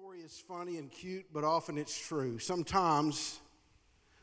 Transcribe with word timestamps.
story 0.00 0.20
is 0.20 0.38
funny 0.46 0.76
and 0.76 0.92
cute, 0.92 1.26
but 1.32 1.42
often 1.42 1.76
it's 1.76 1.98
true. 1.98 2.38
Sometimes 2.38 3.40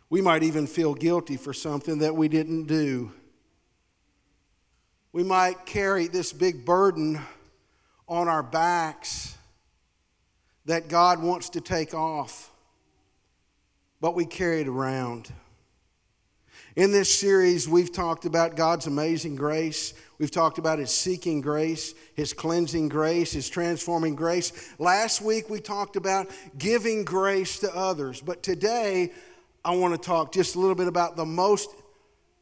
we 0.10 0.22
might 0.22 0.42
even 0.42 0.68
feel 0.68 0.94
guilty 0.94 1.36
for 1.36 1.52
something 1.52 1.98
that 1.98 2.16
we 2.16 2.30
didn't 2.30 2.64
do. 2.64 3.12
We 5.12 5.22
might 5.22 5.66
carry 5.66 6.08
this 6.08 6.32
big 6.32 6.64
burden 6.64 7.20
on 8.08 8.30
our 8.30 8.42
backs 8.42 9.36
that 10.64 10.88
God 10.88 11.22
wants 11.22 11.50
to 11.50 11.62
take 11.62 11.94
off, 11.94 12.54
but 14.00 14.16
we 14.16 14.26
carry 14.26 14.62
it 14.62 14.70
around. 14.70 15.34
In 16.76 16.92
this 16.92 17.14
series, 17.14 17.70
we've 17.70 17.92
talked 17.92 18.26
about 18.26 18.58
God's 18.58 18.86
amazing 18.86 19.38
grace. 19.38 19.94
We've 20.18 20.32
talked 20.32 20.58
about 20.58 20.78
His 20.78 20.92
seeking 20.92 21.40
grace, 21.40 21.94
His 22.16 22.34
cleansing 22.34 22.90
grace, 22.90 23.32
His 23.32 23.48
transforming 23.48 24.14
grace. 24.16 24.52
Last 24.78 25.22
week, 25.22 25.50
we 25.50 25.62
talked 25.62 25.96
about 25.96 26.30
giving 26.58 27.06
grace 27.06 27.60
to 27.60 27.74
others. 27.74 28.20
But 28.20 28.44
today, 28.44 29.14
I 29.64 29.74
want 29.76 29.94
to 29.94 30.06
talk 30.06 30.34
just 30.34 30.56
a 30.56 30.60
little 30.60 30.76
bit 30.76 30.88
about 30.88 31.16
the 31.16 31.26
most 31.26 31.70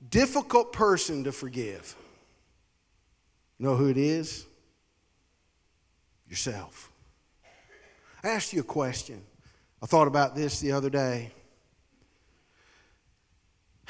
difficult 0.09 0.73
person 0.73 1.26
to 1.26 1.31
forgive. 1.31 1.95
Know 3.59 3.76
who 3.76 3.88
it 3.88 3.98
is? 3.98 4.48
Yourself. 6.28 6.92
I 8.23 8.30
asked 8.30 8.52
you 8.52 8.62
a 8.62 8.64
question. 8.64 9.22
I 9.80 9.86
thought 9.86 10.08
about 10.08 10.36
this 10.36 10.59
the 10.59 10.72
other 10.72 10.90
day. 10.90 11.31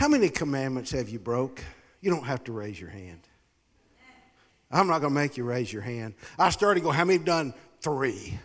How 0.03 0.09
many 0.09 0.27
commandments 0.27 0.91
have 0.91 1.07
you 1.07 1.17
broke? 1.17 1.63
You 2.01 2.11
don't 2.11 2.25
have 2.25 2.43
to 2.43 2.51
raise 2.51 2.77
your 2.77 2.89
hand. 2.89 3.21
I'm 4.69 4.85
not 4.87 4.99
going 4.99 5.13
to 5.13 5.17
make 5.17 5.37
you 5.37 5.45
raise 5.45 5.71
your 5.71 5.81
hand. 5.81 6.15
I 6.37 6.49
started 6.49 6.81
to 6.81 6.83
go, 6.83 6.91
how 6.91 7.05
many 7.05 7.23
done 7.23 7.53
three, 7.79 8.37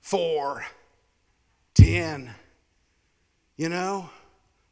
four, 0.00 0.64
ten? 1.74 2.30
You 3.58 3.68
know? 3.68 4.08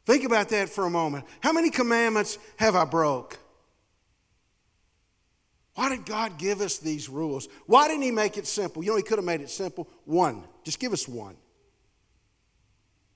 Think 0.07 0.23
about 0.23 0.49
that 0.49 0.69
for 0.69 0.87
a 0.87 0.89
moment. 0.89 1.23
How 1.39 1.51
many 1.51 1.69
commandments 1.69 2.39
have 2.57 2.75
I 2.75 2.85
broke? 2.85 3.37
Why 5.75 5.89
did 5.89 6.07
God 6.07 6.39
give 6.39 6.61
us 6.61 6.79
these 6.79 7.09
rules? 7.09 7.47
Why 7.67 7.87
didn't 7.87 8.01
He 8.01 8.09
make 8.09 8.39
it 8.39 8.47
simple? 8.47 8.83
You 8.83 8.89
know, 8.89 8.97
He 8.97 9.03
could 9.03 9.19
have 9.19 9.25
made 9.25 9.41
it 9.41 9.51
simple. 9.51 9.87
One. 10.05 10.45
Just 10.63 10.79
give 10.79 10.93
us 10.93 11.07
one. 11.07 11.35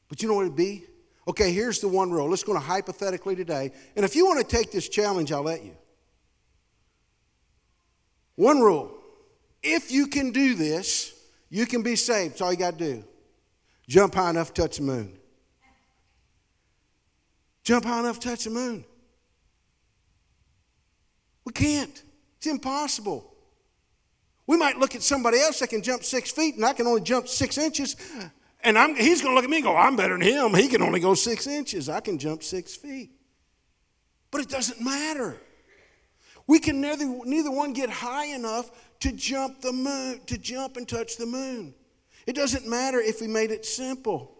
But 0.07 0.21
you 0.21 0.27
know 0.27 0.35
what 0.35 0.43
it'd 0.45 0.55
be? 0.55 0.85
Okay, 1.27 1.51
here's 1.51 1.79
the 1.79 1.87
one 1.87 2.11
rule. 2.11 2.29
Let's 2.29 2.43
go 2.43 2.53
to 2.53 2.59
hypothetically 2.59 3.35
today. 3.35 3.71
And 3.95 4.05
if 4.05 4.15
you 4.15 4.25
want 4.25 4.47
to 4.47 4.55
take 4.55 4.71
this 4.71 4.87
challenge, 4.87 5.31
I'll 5.31 5.43
let 5.43 5.63
you. 5.63 5.75
One 8.35 8.59
rule. 8.59 8.91
If 9.63 9.91
you 9.91 10.07
can 10.07 10.31
do 10.31 10.53
this, 10.53 11.13
you 11.49 11.65
can 11.65 11.81
be 11.81 11.95
saved. 11.95 12.33
That's 12.33 12.41
all 12.41 12.51
you 12.51 12.59
got 12.59 12.77
to 12.77 12.93
do. 12.93 13.03
Jump 13.87 14.13
high 14.13 14.29
enough 14.29 14.53
to 14.53 14.61
touch 14.61 14.77
the 14.77 14.83
moon. 14.83 15.17
Jump 17.63 17.85
high 17.85 17.99
enough 18.01 18.19
to 18.19 18.29
touch 18.29 18.43
the 18.43 18.51
moon. 18.51 18.85
We 21.45 21.53
can't. 21.53 22.03
It's 22.37 22.47
impossible. 22.47 23.31
We 24.45 24.57
might 24.57 24.77
look 24.77 24.93
at 24.93 25.01
somebody 25.01 25.39
else 25.39 25.59
that 25.59 25.69
can 25.69 25.81
jump 25.81 26.03
six 26.03 26.31
feet, 26.31 26.55
and 26.55 26.65
I 26.65 26.73
can 26.73 26.85
only 26.85 27.01
jump 27.01 27.27
six 27.27 27.57
inches. 27.57 27.95
And 28.65 28.79
I'm, 28.79 28.95
he's 28.95 29.21
going 29.21 29.31
to 29.31 29.35
look 29.35 29.43
at 29.43 29.49
me 29.49 29.57
and 29.57 29.65
go, 29.65 29.75
I'm 29.75 29.95
better 29.95 30.17
than 30.17 30.27
him. 30.27 30.55
He 30.55 30.67
can 30.67 30.81
only 30.81 30.99
go 30.99 31.13
six 31.13 31.45
inches. 31.45 31.87
I 31.87 31.99
can 31.99 32.17
jump 32.17 32.41
six 32.41 32.75
feet. 32.75 33.11
But 34.31 34.41
it 34.41 34.49
doesn't 34.49 34.81
matter. 34.81 35.39
We 36.47 36.59
can 36.59 36.81
neither, 36.81 37.05
neither 37.05 37.51
one 37.51 37.73
get 37.73 37.89
high 37.89 38.25
enough 38.25 38.71
to 39.01 39.11
jump 39.11 39.61
the 39.61 39.71
moon, 39.71 40.19
to 40.25 40.37
jump 40.37 40.77
and 40.77 40.87
touch 40.87 41.17
the 41.17 41.27
moon. 41.27 41.75
It 42.25 42.35
doesn't 42.35 42.67
matter 42.67 42.99
if 42.99 43.21
we 43.21 43.27
made 43.27 43.51
it 43.51 43.65
simple. 43.65 44.31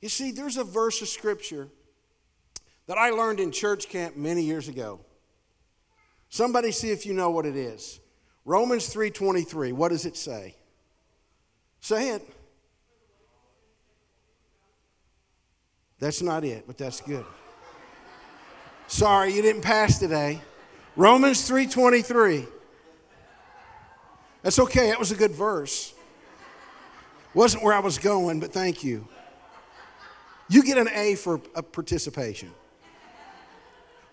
You 0.00 0.08
see, 0.08 0.32
there's 0.32 0.56
a 0.56 0.64
verse 0.64 1.00
of 1.00 1.08
scripture 1.08 1.68
that 2.86 2.98
I 2.98 3.10
learned 3.10 3.38
in 3.38 3.52
church 3.52 3.88
camp 3.88 4.16
many 4.16 4.42
years 4.42 4.66
ago. 4.66 5.00
Somebody 6.28 6.72
see 6.72 6.90
if 6.90 7.06
you 7.06 7.14
know 7.14 7.30
what 7.30 7.46
it 7.46 7.56
is. 7.56 8.00
Romans 8.44 8.92
3:23. 8.92 9.72
What 9.72 9.90
does 9.90 10.06
it 10.06 10.16
say? 10.16 10.56
Say 11.82 12.10
it. 12.10 12.26
That's 15.98 16.22
not 16.22 16.44
it, 16.44 16.64
but 16.66 16.78
that's 16.78 17.00
good. 17.00 17.26
Sorry, 18.86 19.34
you 19.34 19.42
didn't 19.42 19.62
pass 19.62 19.98
today. 19.98 20.40
Romans 20.96 21.48
3:23. 21.48 22.46
That's 24.42 24.58
okay. 24.58 24.88
That 24.90 24.98
was 24.98 25.10
a 25.10 25.16
good 25.16 25.32
verse. 25.32 25.92
Wasn't 27.34 27.62
where 27.64 27.74
I 27.74 27.80
was 27.80 27.98
going, 27.98 28.38
but 28.38 28.52
thank 28.52 28.84
you. 28.84 29.08
You 30.48 30.62
get 30.62 30.78
an 30.78 30.88
A 30.94 31.16
for 31.16 31.40
a 31.54 31.62
participation. 31.62 32.52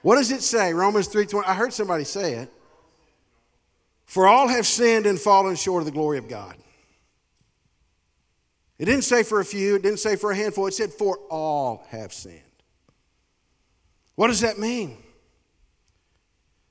What 0.02 0.16
does 0.16 0.32
it 0.32 0.42
say? 0.42 0.74
Romans 0.74 1.08
3:20. 1.08 1.46
I 1.46 1.54
heard 1.54 1.74
somebody 1.74 2.04
say 2.04 2.34
it. 2.34 2.54
For 4.06 4.28
all 4.28 4.48
have 4.48 4.66
sinned 4.66 5.06
and 5.06 5.20
fallen 5.20 5.56
short 5.56 5.82
of 5.82 5.86
the 5.86 5.92
glory 5.92 6.18
of 6.18 6.28
God. 6.28 6.56
It 8.80 8.86
didn't 8.86 9.04
say 9.04 9.24
for 9.24 9.42
a 9.42 9.46
few, 9.46 9.76
it 9.76 9.82
didn't 9.82 10.00
say 10.00 10.16
for 10.16 10.32
a 10.32 10.36
handful, 10.36 10.66
it 10.66 10.74
said 10.74 10.92
for 10.92 11.18
all 11.30 11.86
have 11.90 12.14
sinned. 12.14 12.42
What 14.16 14.28
does 14.28 14.42
that 14.42 14.58
mean? 14.58 14.98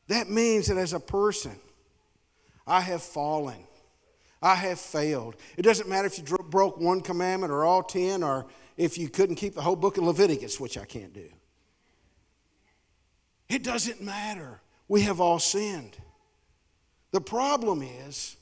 That 0.09 0.31
means 0.31 0.69
that 0.69 0.79
as 0.79 0.95
a 0.95 1.01
person, 1.01 1.59
I 2.67 2.81
have 2.81 3.03
fallen. 3.03 3.59
I 4.41 4.55
have 4.55 4.81
failed. 4.81 5.37
It 5.57 5.63
doesn't 5.63 5.89
matter 5.89 6.07
if 6.07 6.19
you 6.19 6.25
broke 6.25 6.79
one 6.79 7.01
commandment 7.01 7.53
or 7.53 7.65
all 7.65 7.83
ten, 7.83 8.23
or 8.23 8.47
if 8.77 8.97
you 8.97 9.09
couldn't 9.09 9.37
keep 9.37 9.55
the 9.55 9.63
whole 9.63 9.77
book 9.77 9.99
of 9.99 10.05
Leviticus, 10.05 10.59
which 10.59 10.79
I 10.79 10.85
can't 10.85 11.13
do. 11.13 11.29
It 13.49 13.63
doesn't 13.63 14.01
matter. 14.01 14.61
We 14.87 15.03
have 15.03 15.21
all 15.21 15.39
sinned. 15.39 15.97
The 17.11 17.21
problem 17.21 17.83
is 17.83 18.37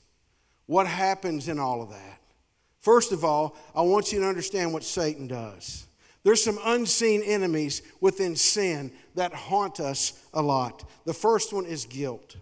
what 0.67 0.85
happens 0.87 1.47
in 1.47 1.59
all 1.59 1.81
of 1.81 1.89
that. 1.89 2.21
First 2.79 3.11
of 3.11 3.23
all, 3.23 3.55
I 3.75 3.81
want 3.81 4.11
you 4.11 4.19
to 4.19 4.27
understand 4.27 4.73
what 4.73 4.83
Satan 4.83 5.27
does. 5.27 5.87
There's 6.23 6.43
some 6.43 6.59
unseen 6.63 7.21
enemies 7.23 7.81
within 8.01 8.35
sin 8.35 8.91
that 9.15 9.33
haunt 9.33 9.79
us 9.79 10.21
a 10.33 10.41
lot. 10.41 10.83
The 11.05 11.13
first 11.13 11.53
one 11.53 11.65
is 11.65 11.85
guilt. 11.85 12.35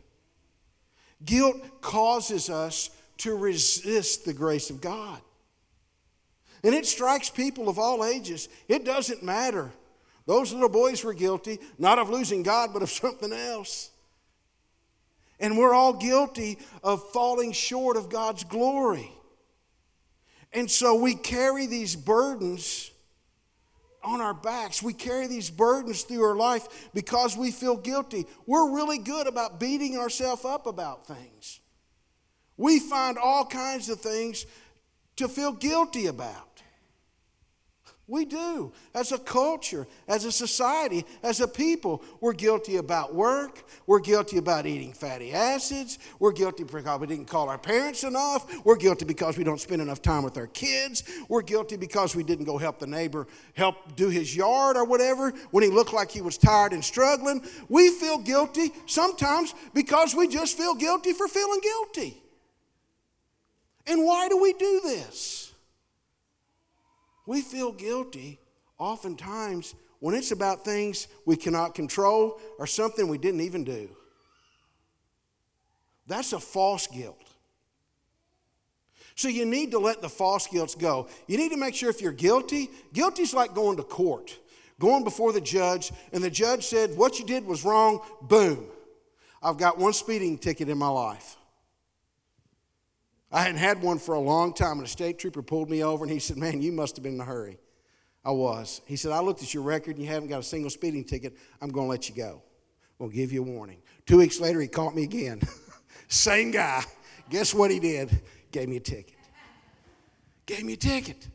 Guilt 1.23 1.81
causes 1.81 2.49
us 2.49 2.89
to 3.17 3.35
resist 3.35 4.25
the 4.25 4.33
grace 4.33 4.69
of 4.69 4.81
God. 4.81 5.21
And 6.63 6.73
it 6.73 6.85
strikes 6.85 7.29
people 7.29 7.69
of 7.69 7.77
all 7.77 8.03
ages. 8.03 8.49
It 8.67 8.85
doesn't 8.85 9.23
matter. 9.23 9.71
Those 10.25 10.51
little 10.51 10.69
boys 10.69 11.03
were 11.03 11.13
guilty, 11.13 11.59
not 11.77 11.99
of 11.99 12.09
losing 12.09 12.41
God, 12.41 12.71
but 12.73 12.81
of 12.81 12.89
something 13.03 13.31
else. 13.31 13.91
And 15.39 15.57
we're 15.57 15.73
all 15.73 15.93
guilty 15.93 16.57
of 16.83 17.07
falling 17.11 17.51
short 17.51 17.97
of 17.97 18.09
God's 18.09 18.43
glory. 18.43 19.11
And 20.55 20.71
so 20.71 20.95
we 20.95 21.15
carry 21.15 21.67
these 21.67 21.97
burdens 21.97 22.89
on 24.01 24.21
our 24.21 24.33
backs. 24.33 24.81
We 24.81 24.93
carry 24.93 25.27
these 25.27 25.49
burdens 25.49 26.03
through 26.03 26.23
our 26.23 26.35
life 26.35 26.89
because 26.93 27.35
we 27.35 27.51
feel 27.51 27.75
guilty. 27.75 28.25
We're 28.45 28.73
really 28.73 28.97
good 28.97 29.27
about 29.27 29.59
beating 29.59 29.97
ourselves 29.97 30.45
up 30.45 30.65
about 30.65 31.07
things. 31.07 31.59
We 32.55 32.79
find 32.79 33.17
all 33.17 33.45
kinds 33.45 33.89
of 33.89 33.99
things 33.99 34.45
to 35.17 35.27
feel 35.27 35.51
guilty 35.51 36.07
about. 36.07 36.54
We 38.07 38.25
do. 38.25 38.71
As 38.93 39.11
a 39.11 39.17
culture, 39.17 39.87
as 40.07 40.25
a 40.25 40.31
society, 40.31 41.05
as 41.23 41.41
a 41.41 41.47
people, 41.47 42.03
we're 42.21 42.33
guilty 42.33 42.77
about 42.77 43.15
work. 43.15 43.63
We're 43.87 43.99
guilty 43.99 44.37
about 44.37 44.67
eating 44.67 44.93
fatty 44.93 45.33
acids. 45.33 45.97
We're 46.19 46.31
guilty 46.31 46.65
because 46.65 46.99
we 46.99 47.07
didn't 47.07 47.25
call 47.25 47.49
our 47.49 47.57
parents 47.57 48.03
enough. 48.03 48.63
We're 48.63 48.75
guilty 48.75 49.05
because 49.05 49.39
we 49.39 49.43
don't 49.43 49.59
spend 49.59 49.81
enough 49.81 50.03
time 50.03 50.21
with 50.21 50.37
our 50.37 50.45
kids. 50.45 51.03
We're 51.29 51.41
guilty 51.41 51.77
because 51.77 52.15
we 52.15 52.23
didn't 52.23 52.45
go 52.45 52.59
help 52.59 52.77
the 52.77 52.85
neighbor 52.85 53.25
help 53.55 53.95
do 53.95 54.09
his 54.09 54.35
yard 54.35 54.77
or 54.77 54.85
whatever 54.85 55.31
when 55.49 55.63
he 55.63 55.71
looked 55.71 55.93
like 55.93 56.11
he 56.11 56.21
was 56.21 56.37
tired 56.37 56.73
and 56.73 56.85
struggling. 56.85 57.43
We 57.69 57.89
feel 57.89 58.19
guilty 58.19 58.71
sometimes 58.85 59.55
because 59.73 60.13
we 60.13 60.27
just 60.27 60.55
feel 60.55 60.75
guilty 60.75 61.13
for 61.13 61.27
feeling 61.27 61.61
guilty. 61.61 62.21
And 63.87 64.05
why 64.05 64.29
do 64.29 64.39
we 64.39 64.53
do 64.53 64.81
this? 64.83 65.44
We 67.25 67.41
feel 67.41 67.71
guilty 67.71 68.39
oftentimes 68.77 69.75
when 69.99 70.15
it's 70.15 70.31
about 70.31 70.63
things 70.63 71.07
we 71.25 71.35
cannot 71.35 71.73
control 71.73 72.39
or 72.59 72.67
something 72.67 73.07
we 73.07 73.17
didn't 73.17 73.41
even 73.41 73.63
do. 73.63 73.89
That's 76.07 76.33
a 76.33 76.39
false 76.39 76.87
guilt. 76.87 77.21
So 79.15 79.29
you 79.29 79.45
need 79.45 79.71
to 79.71 79.79
let 79.79 80.01
the 80.01 80.09
false 80.09 80.45
guilts 80.45 80.75
go. 80.75 81.07
You 81.27 81.37
need 81.37 81.51
to 81.51 81.57
make 81.57 81.73
sure 81.73 81.89
if 81.89 82.01
you're 82.01 82.11
guilty, 82.11 82.69
guilty's 82.93 83.33
like 83.33 83.55
going 83.55 83.77
to 83.77 83.83
court, 83.83 84.37
going 84.77 85.05
before 85.05 85.31
the 85.31 85.41
judge, 85.41 85.91
and 86.11 86.21
the 86.21 86.29
judge 86.29 86.65
said, 86.65 86.97
What 86.97 87.17
you 87.17 87.25
did 87.25 87.45
was 87.45 87.63
wrong, 87.63 88.01
boom. 88.21 88.67
I've 89.41 89.57
got 89.57 89.77
one 89.77 89.93
speeding 89.93 90.37
ticket 90.37 90.67
in 90.67 90.77
my 90.77 90.89
life. 90.89 91.37
I 93.35 93.41
hadn't 93.41 93.57
had 93.57 93.81
one 93.81 93.99
for 93.99 94.15
a 94.15 94.19
long 94.19 94.53
time, 94.53 94.77
and 94.77 94.87
a 94.87 94.89
state 94.89 95.19
trooper 95.19 95.41
pulled 95.41 95.69
me 95.69 95.83
over 95.83 96.05
and 96.05 96.11
he 96.11 96.19
said, 96.19 96.37
Man, 96.37 96.61
you 96.61 96.71
must 96.71 96.95
have 96.95 97.03
been 97.03 97.15
in 97.15 97.19
a 97.19 97.25
hurry. 97.25 97.59
I 98.23 98.31
was. 98.31 98.79
He 98.85 98.95
said, 98.95 99.11
I 99.11 99.19
looked 99.19 99.43
at 99.43 99.53
your 99.53 99.61
record 99.61 99.97
and 99.97 100.05
you 100.05 100.09
haven't 100.09 100.29
got 100.29 100.39
a 100.39 100.43
single 100.43 100.69
speeding 100.69 101.03
ticket. 101.03 101.37
I'm 101.61 101.69
going 101.69 101.87
to 101.87 101.89
let 101.89 102.07
you 102.07 102.15
go. 102.15 102.41
To 103.01 103.09
give 103.09 103.33
you 103.33 103.41
a 103.41 103.45
warning. 103.45 103.79
Two 104.05 104.19
weeks 104.19 104.39
later, 104.39 104.61
he 104.61 104.69
caught 104.69 104.95
me 104.95 105.03
again. 105.03 105.41
Same 106.07 106.51
guy. 106.51 106.85
Guess 107.29 107.53
what 107.53 107.71
he 107.71 107.79
did? 107.81 108.21
Gave 108.53 108.69
me 108.69 108.77
a 108.77 108.79
ticket. 108.79 109.17
Gave 110.45 110.63
me 110.63 110.73
a 110.73 110.77
ticket. 110.77 111.27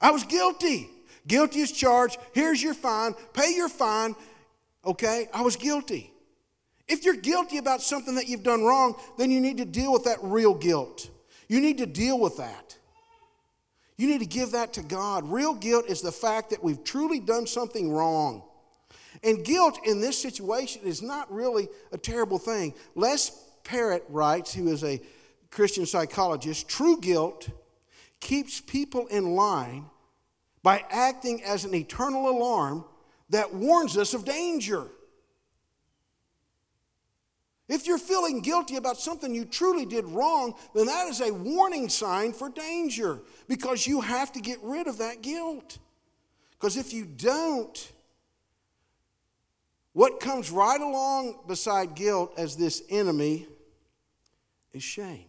I 0.00 0.10
was 0.10 0.24
guilty. 0.24 0.90
Guilty 1.28 1.62
as 1.62 1.70
charged. 1.70 2.18
Here's 2.32 2.60
your 2.60 2.74
fine. 2.74 3.14
Pay 3.32 3.54
your 3.54 3.68
fine. 3.68 4.16
Okay? 4.84 5.28
I 5.32 5.42
was 5.42 5.54
guilty. 5.54 6.11
If 6.92 7.06
you're 7.06 7.16
guilty 7.16 7.56
about 7.56 7.80
something 7.80 8.16
that 8.16 8.28
you've 8.28 8.42
done 8.42 8.64
wrong, 8.64 8.96
then 9.16 9.30
you 9.30 9.40
need 9.40 9.56
to 9.56 9.64
deal 9.64 9.94
with 9.94 10.04
that 10.04 10.18
real 10.20 10.52
guilt. 10.52 11.08
You 11.48 11.58
need 11.58 11.78
to 11.78 11.86
deal 11.86 12.20
with 12.20 12.36
that. 12.36 12.76
You 13.96 14.08
need 14.08 14.20
to 14.20 14.26
give 14.26 14.50
that 14.50 14.74
to 14.74 14.82
God. 14.82 15.26
Real 15.26 15.54
guilt 15.54 15.86
is 15.88 16.02
the 16.02 16.12
fact 16.12 16.50
that 16.50 16.62
we've 16.62 16.84
truly 16.84 17.18
done 17.18 17.46
something 17.46 17.90
wrong. 17.90 18.42
And 19.24 19.42
guilt 19.42 19.78
in 19.86 20.02
this 20.02 20.20
situation 20.20 20.82
is 20.84 21.00
not 21.00 21.32
really 21.32 21.68
a 21.92 21.98
terrible 21.98 22.38
thing. 22.38 22.74
Les 22.94 23.30
Parrott 23.64 24.04
writes, 24.10 24.52
who 24.52 24.68
is 24.68 24.84
a 24.84 25.00
Christian 25.50 25.86
psychologist, 25.86 26.68
true 26.68 27.00
guilt 27.00 27.48
keeps 28.20 28.60
people 28.60 29.06
in 29.06 29.34
line 29.34 29.86
by 30.62 30.84
acting 30.90 31.42
as 31.42 31.64
an 31.64 31.74
eternal 31.74 32.28
alarm 32.28 32.84
that 33.30 33.54
warns 33.54 33.96
us 33.96 34.12
of 34.12 34.26
danger. 34.26 34.88
If 37.72 37.86
you're 37.86 37.96
feeling 37.96 38.42
guilty 38.42 38.76
about 38.76 38.98
something 38.98 39.34
you 39.34 39.46
truly 39.46 39.86
did 39.86 40.04
wrong, 40.04 40.54
then 40.74 40.84
that 40.88 41.08
is 41.08 41.22
a 41.22 41.32
warning 41.32 41.88
sign 41.88 42.34
for 42.34 42.50
danger 42.50 43.20
because 43.48 43.86
you 43.86 44.02
have 44.02 44.30
to 44.32 44.40
get 44.42 44.58
rid 44.62 44.86
of 44.86 44.98
that 44.98 45.22
guilt. 45.22 45.78
Because 46.50 46.76
if 46.76 46.92
you 46.92 47.06
don't, 47.06 47.92
what 49.94 50.20
comes 50.20 50.50
right 50.50 50.82
along 50.82 51.38
beside 51.48 51.94
guilt 51.94 52.34
as 52.36 52.58
this 52.58 52.82
enemy 52.90 53.46
is 54.74 54.82
shame. 54.82 55.24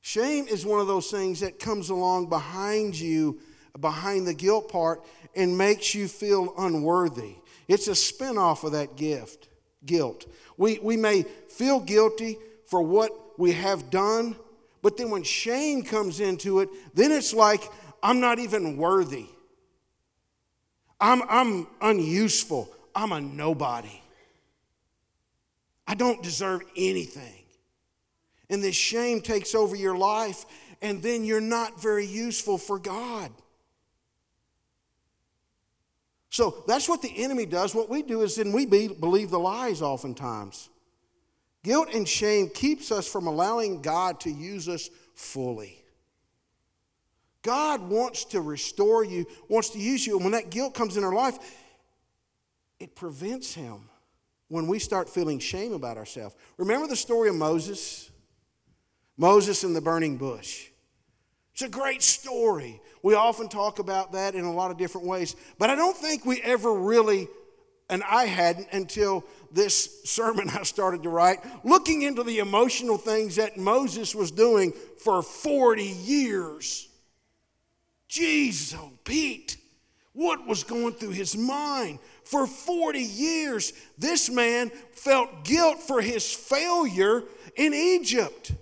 Shame 0.00 0.48
is 0.48 0.66
one 0.66 0.80
of 0.80 0.88
those 0.88 1.12
things 1.12 1.38
that 1.38 1.60
comes 1.60 1.90
along 1.90 2.28
behind 2.28 2.98
you, 2.98 3.38
behind 3.78 4.26
the 4.26 4.34
guilt 4.34 4.68
part, 4.68 5.04
and 5.36 5.56
makes 5.56 5.94
you 5.94 6.08
feel 6.08 6.54
unworthy. 6.58 7.36
It's 7.68 7.86
a 7.86 7.92
spinoff 7.92 8.64
of 8.64 8.72
that 8.72 8.96
gift 8.96 9.46
guilt. 9.84 10.26
We, 10.56 10.78
we 10.78 10.96
may 10.96 11.22
feel 11.48 11.80
guilty 11.80 12.38
for 12.66 12.82
what 12.82 13.38
we 13.38 13.52
have 13.52 13.90
done, 13.90 14.36
but 14.82 14.96
then 14.96 15.10
when 15.10 15.22
shame 15.22 15.82
comes 15.82 16.20
into 16.20 16.60
it, 16.60 16.68
then 16.94 17.10
it's 17.10 17.34
like, 17.34 17.62
I'm 18.02 18.20
not 18.20 18.38
even 18.38 18.76
worthy. 18.76 19.26
I'm, 21.00 21.22
I'm 21.28 21.66
unuseful. 21.80 22.68
I'm 22.94 23.12
a 23.12 23.20
nobody. 23.20 24.02
I 25.86 25.94
don't 25.94 26.22
deserve 26.22 26.62
anything. 26.76 27.44
And 28.48 28.62
this 28.62 28.76
shame 28.76 29.20
takes 29.20 29.54
over 29.54 29.76
your 29.76 29.96
life, 29.96 30.44
and 30.82 31.02
then 31.02 31.24
you're 31.24 31.40
not 31.40 31.80
very 31.80 32.06
useful 32.06 32.58
for 32.58 32.78
God. 32.78 33.30
So 36.30 36.62
that's 36.66 36.88
what 36.88 37.02
the 37.02 37.22
enemy 37.22 37.44
does. 37.44 37.74
What 37.74 37.90
we 37.90 38.02
do 38.02 38.22
is 38.22 38.36
then 38.36 38.52
we 38.52 38.64
be, 38.64 38.88
believe 38.88 39.30
the 39.30 39.38
lies 39.38 39.82
oftentimes. 39.82 40.68
Guilt 41.62 41.88
and 41.92 42.08
shame 42.08 42.48
keeps 42.48 42.90
us 42.90 43.06
from 43.06 43.26
allowing 43.26 43.82
God 43.82 44.20
to 44.20 44.30
use 44.30 44.68
us 44.68 44.88
fully. 45.14 45.76
God 47.42 47.82
wants 47.82 48.24
to 48.26 48.40
restore 48.40 49.04
you, 49.04 49.26
wants 49.48 49.70
to 49.70 49.78
use 49.78 50.06
you. 50.06 50.16
And 50.16 50.24
when 50.24 50.32
that 50.32 50.50
guilt 50.50 50.74
comes 50.74 50.96
in 50.96 51.04
our 51.04 51.12
life, 51.12 51.38
it 52.78 52.94
prevents 52.94 53.52
Him 53.52 53.88
when 54.48 54.66
we 54.66 54.78
start 54.78 55.08
feeling 55.08 55.38
shame 55.38 55.72
about 55.72 55.96
ourselves. 55.96 56.34
Remember 56.58 56.86
the 56.86 56.96
story 56.96 57.28
of 57.28 57.34
Moses? 57.34 58.10
Moses 59.16 59.64
in 59.64 59.74
the 59.74 59.80
burning 59.80 60.16
bush. 60.16 60.68
It's 61.52 61.62
a 61.62 61.68
great 61.68 62.02
story. 62.02 62.80
We 63.02 63.14
often 63.14 63.48
talk 63.48 63.78
about 63.78 64.12
that 64.12 64.34
in 64.34 64.44
a 64.44 64.52
lot 64.52 64.70
of 64.70 64.76
different 64.76 65.06
ways, 65.06 65.34
but 65.58 65.70
I 65.70 65.74
don't 65.74 65.96
think 65.96 66.26
we 66.26 66.40
ever 66.42 66.72
really, 66.72 67.28
and 67.88 68.02
I 68.02 68.26
hadn't 68.26 68.68
until 68.72 69.24
this 69.50 70.02
sermon 70.04 70.50
I 70.50 70.62
started 70.64 71.02
to 71.04 71.08
write, 71.08 71.40
looking 71.64 72.02
into 72.02 72.22
the 72.22 72.38
emotional 72.38 72.98
things 72.98 73.36
that 73.36 73.56
Moses 73.56 74.14
was 74.14 74.30
doing 74.30 74.72
for 75.02 75.22
40 75.22 75.82
years. 75.84 76.88
Jesus, 78.08 78.78
oh, 78.78 78.92
Pete, 79.04 79.56
what 80.12 80.46
was 80.46 80.64
going 80.64 80.94
through 80.94 81.10
his 81.10 81.36
mind? 81.36 82.00
For 82.24 82.46
40 82.46 83.00
years, 83.00 83.72
this 83.96 84.28
man 84.28 84.70
felt 84.92 85.44
guilt 85.44 85.78
for 85.78 86.00
his 86.00 86.30
failure 86.32 87.22
in 87.56 87.72
Egypt. 87.72 88.52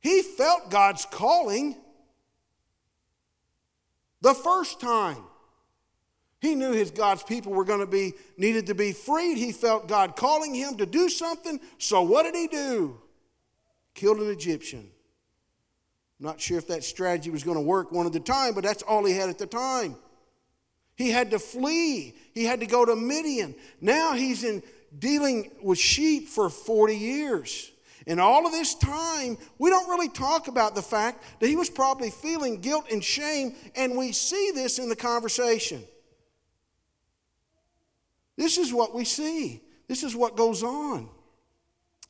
He 0.00 0.22
felt 0.22 0.70
God's 0.70 1.06
calling 1.06 1.76
the 4.24 4.34
first 4.34 4.80
time. 4.80 5.22
He 6.40 6.54
knew 6.54 6.72
his 6.72 6.90
God's 6.90 7.22
people 7.22 7.52
were 7.52 7.64
going 7.64 7.80
to 7.80 7.86
be 7.86 8.14
needed 8.38 8.66
to 8.68 8.74
be 8.74 8.92
freed. 8.92 9.36
He 9.36 9.52
felt 9.52 9.86
God 9.86 10.16
calling 10.16 10.54
him 10.54 10.78
to 10.78 10.86
do 10.86 11.10
something. 11.10 11.60
So 11.78 12.00
what 12.00 12.22
did 12.22 12.34
he 12.34 12.48
do? 12.48 12.98
Killed 13.94 14.18
an 14.18 14.30
Egyptian. 14.30 14.88
Not 16.18 16.40
sure 16.40 16.56
if 16.56 16.66
that 16.68 16.84
strategy 16.84 17.28
was 17.28 17.44
going 17.44 17.58
to 17.58 17.62
work 17.62 17.92
one 17.92 18.06
at 18.06 18.14
the 18.14 18.20
time, 18.20 18.54
but 18.54 18.64
that's 18.64 18.82
all 18.82 19.04
he 19.04 19.12
had 19.12 19.28
at 19.28 19.38
the 19.38 19.46
time. 19.46 19.94
He 20.96 21.10
had 21.10 21.30
to 21.32 21.38
flee. 21.38 22.14
He 22.32 22.44
had 22.44 22.60
to 22.60 22.66
go 22.66 22.86
to 22.86 22.96
Midian. 22.96 23.54
Now 23.82 24.14
he's 24.14 24.42
in 24.42 24.62
dealing 24.98 25.50
with 25.62 25.78
sheep 25.78 26.28
for 26.28 26.48
40 26.48 26.96
years. 26.96 27.72
In 28.06 28.18
all 28.18 28.46
of 28.46 28.52
this 28.52 28.74
time, 28.74 29.38
we 29.58 29.70
don't 29.70 29.88
really 29.88 30.08
talk 30.08 30.48
about 30.48 30.74
the 30.74 30.82
fact 30.82 31.22
that 31.40 31.48
he 31.48 31.56
was 31.56 31.70
probably 31.70 32.10
feeling 32.10 32.60
guilt 32.60 32.86
and 32.90 33.02
shame, 33.02 33.54
and 33.74 33.96
we 33.96 34.12
see 34.12 34.50
this 34.54 34.78
in 34.78 34.88
the 34.88 34.96
conversation. 34.96 35.82
This 38.36 38.58
is 38.58 38.72
what 38.72 38.94
we 38.94 39.04
see. 39.04 39.62
This 39.88 40.02
is 40.02 40.14
what 40.14 40.36
goes 40.36 40.62
on. 40.62 41.08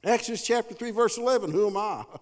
Exodus 0.03 0.47
chapter 0.47 0.75
3, 0.75 0.91
verse 0.91 1.19
11 1.19 1.53
Who 1.53 1.69
am 1.69 1.77
I? 1.77 2.05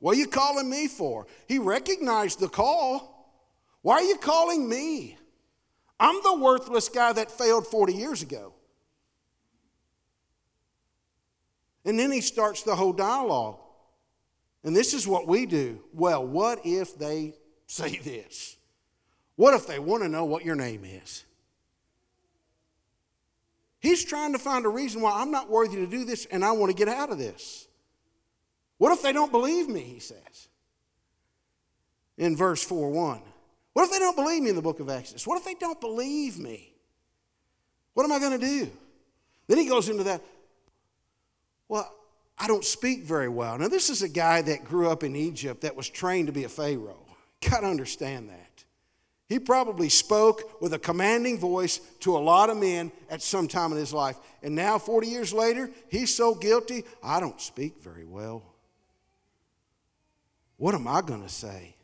What 0.00 0.16
are 0.16 0.20
you 0.20 0.26
calling 0.26 0.68
me 0.68 0.86
for? 0.86 1.26
He 1.48 1.58
recognized 1.58 2.38
the 2.38 2.48
call. 2.48 3.32
Why 3.80 3.94
are 3.94 4.02
you 4.02 4.18
calling 4.18 4.68
me? 4.68 5.16
I'm 5.98 6.22
the 6.22 6.34
worthless 6.34 6.90
guy 6.90 7.14
that 7.14 7.30
failed 7.30 7.66
40 7.66 7.94
years 7.94 8.22
ago. 8.22 8.53
And 11.84 11.98
then 11.98 12.10
he 12.10 12.20
starts 12.20 12.62
the 12.62 12.74
whole 12.74 12.92
dialogue. 12.92 13.58
And 14.62 14.74
this 14.74 14.94
is 14.94 15.06
what 15.06 15.26
we 15.26 15.44
do. 15.44 15.80
Well, 15.92 16.26
what 16.26 16.60
if 16.64 16.98
they 16.98 17.34
say 17.66 17.98
this? 17.98 18.56
What 19.36 19.54
if 19.54 19.66
they 19.66 19.78
want 19.78 20.02
to 20.02 20.08
know 20.08 20.24
what 20.24 20.44
your 20.44 20.54
name 20.54 20.84
is? 20.84 21.24
He's 23.80 24.04
trying 24.04 24.32
to 24.32 24.38
find 24.38 24.64
a 24.64 24.70
reason 24.70 25.02
why 25.02 25.12
I'm 25.20 25.30
not 25.30 25.50
worthy 25.50 25.76
to 25.76 25.86
do 25.86 26.04
this 26.04 26.24
and 26.26 26.42
I 26.42 26.52
want 26.52 26.70
to 26.70 26.76
get 26.76 26.88
out 26.88 27.10
of 27.10 27.18
this. 27.18 27.66
What 28.78 28.92
if 28.92 29.02
they 29.02 29.12
don't 29.12 29.30
believe 29.30 29.68
me? 29.68 29.80
He 29.80 29.98
says 30.00 30.48
in 32.16 32.36
verse 32.36 32.62
4 32.62 32.90
1. 32.90 33.20
What 33.74 33.84
if 33.84 33.90
they 33.90 33.98
don't 33.98 34.16
believe 34.16 34.42
me 34.42 34.50
in 34.50 34.56
the 34.56 34.62
book 34.62 34.80
of 34.80 34.88
Exodus? 34.88 35.26
What 35.26 35.36
if 35.36 35.44
they 35.44 35.54
don't 35.54 35.80
believe 35.80 36.38
me? 36.38 36.72
What 37.92 38.04
am 38.04 38.12
I 38.12 38.18
going 38.18 38.38
to 38.38 38.46
do? 38.46 38.70
Then 39.48 39.58
he 39.58 39.68
goes 39.68 39.88
into 39.88 40.04
that. 40.04 40.22
Well, 41.68 41.92
I 42.38 42.46
don't 42.46 42.64
speak 42.64 43.04
very 43.04 43.28
well. 43.28 43.58
Now, 43.58 43.68
this 43.68 43.90
is 43.90 44.02
a 44.02 44.08
guy 44.08 44.42
that 44.42 44.64
grew 44.64 44.88
up 44.88 45.04
in 45.04 45.14
Egypt 45.16 45.62
that 45.62 45.76
was 45.76 45.88
trained 45.88 46.26
to 46.26 46.32
be 46.32 46.44
a 46.44 46.48
Pharaoh. 46.48 47.06
Got 47.48 47.60
to 47.60 47.66
understand 47.66 48.28
that. 48.28 48.64
He 49.28 49.38
probably 49.38 49.88
spoke 49.88 50.60
with 50.60 50.74
a 50.74 50.78
commanding 50.78 51.38
voice 51.38 51.80
to 52.00 52.16
a 52.16 52.18
lot 52.18 52.50
of 52.50 52.58
men 52.58 52.92
at 53.08 53.22
some 53.22 53.48
time 53.48 53.72
in 53.72 53.78
his 53.78 53.92
life. 53.92 54.18
And 54.42 54.54
now, 54.54 54.78
40 54.78 55.06
years 55.06 55.32
later, 55.32 55.70
he's 55.88 56.14
so 56.14 56.34
guilty, 56.34 56.84
I 57.02 57.20
don't 57.20 57.40
speak 57.40 57.80
very 57.82 58.04
well. 58.04 58.42
What 60.56 60.74
am 60.74 60.86
I 60.86 61.00
going 61.00 61.22
to 61.22 61.28
say? 61.28 61.74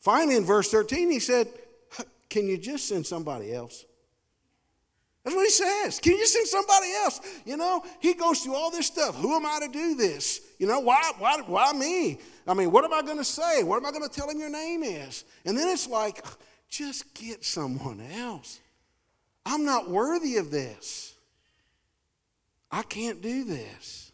Finally, 0.00 0.36
in 0.36 0.44
verse 0.44 0.70
13, 0.70 1.10
he 1.10 1.20
said, 1.20 1.48
Can 2.28 2.48
you 2.48 2.58
just 2.58 2.88
send 2.88 3.06
somebody 3.06 3.52
else? 3.52 3.84
That's 5.24 5.36
what 5.36 5.44
he 5.44 5.50
says. 5.50 5.98
Can 5.98 6.12
you 6.16 6.26
send 6.26 6.46
somebody 6.46 6.92
else? 6.92 7.20
You 7.44 7.56
know, 7.56 7.84
he 8.00 8.14
goes 8.14 8.40
through 8.40 8.54
all 8.54 8.70
this 8.70 8.86
stuff. 8.86 9.16
Who 9.16 9.34
am 9.34 9.44
I 9.44 9.60
to 9.66 9.68
do 9.70 9.94
this? 9.94 10.40
You 10.58 10.66
know, 10.66 10.80
why, 10.80 11.12
why, 11.18 11.42
why 11.46 11.72
me? 11.72 12.18
I 12.46 12.54
mean, 12.54 12.70
what 12.70 12.84
am 12.84 12.92
I 12.94 13.02
going 13.02 13.18
to 13.18 13.24
say? 13.24 13.62
What 13.62 13.76
am 13.76 13.86
I 13.86 13.90
going 13.90 14.02
to 14.02 14.08
tell 14.08 14.30
him 14.30 14.38
your 14.38 14.50
name 14.50 14.82
is? 14.82 15.24
And 15.44 15.56
then 15.58 15.68
it's 15.68 15.86
like, 15.86 16.24
just 16.70 17.12
get 17.14 17.44
someone 17.44 18.00
else. 18.00 18.60
I'm 19.44 19.64
not 19.64 19.90
worthy 19.90 20.36
of 20.36 20.50
this. 20.50 21.14
I 22.70 22.82
can't 22.82 23.20
do 23.20 23.44
this. 23.44 24.12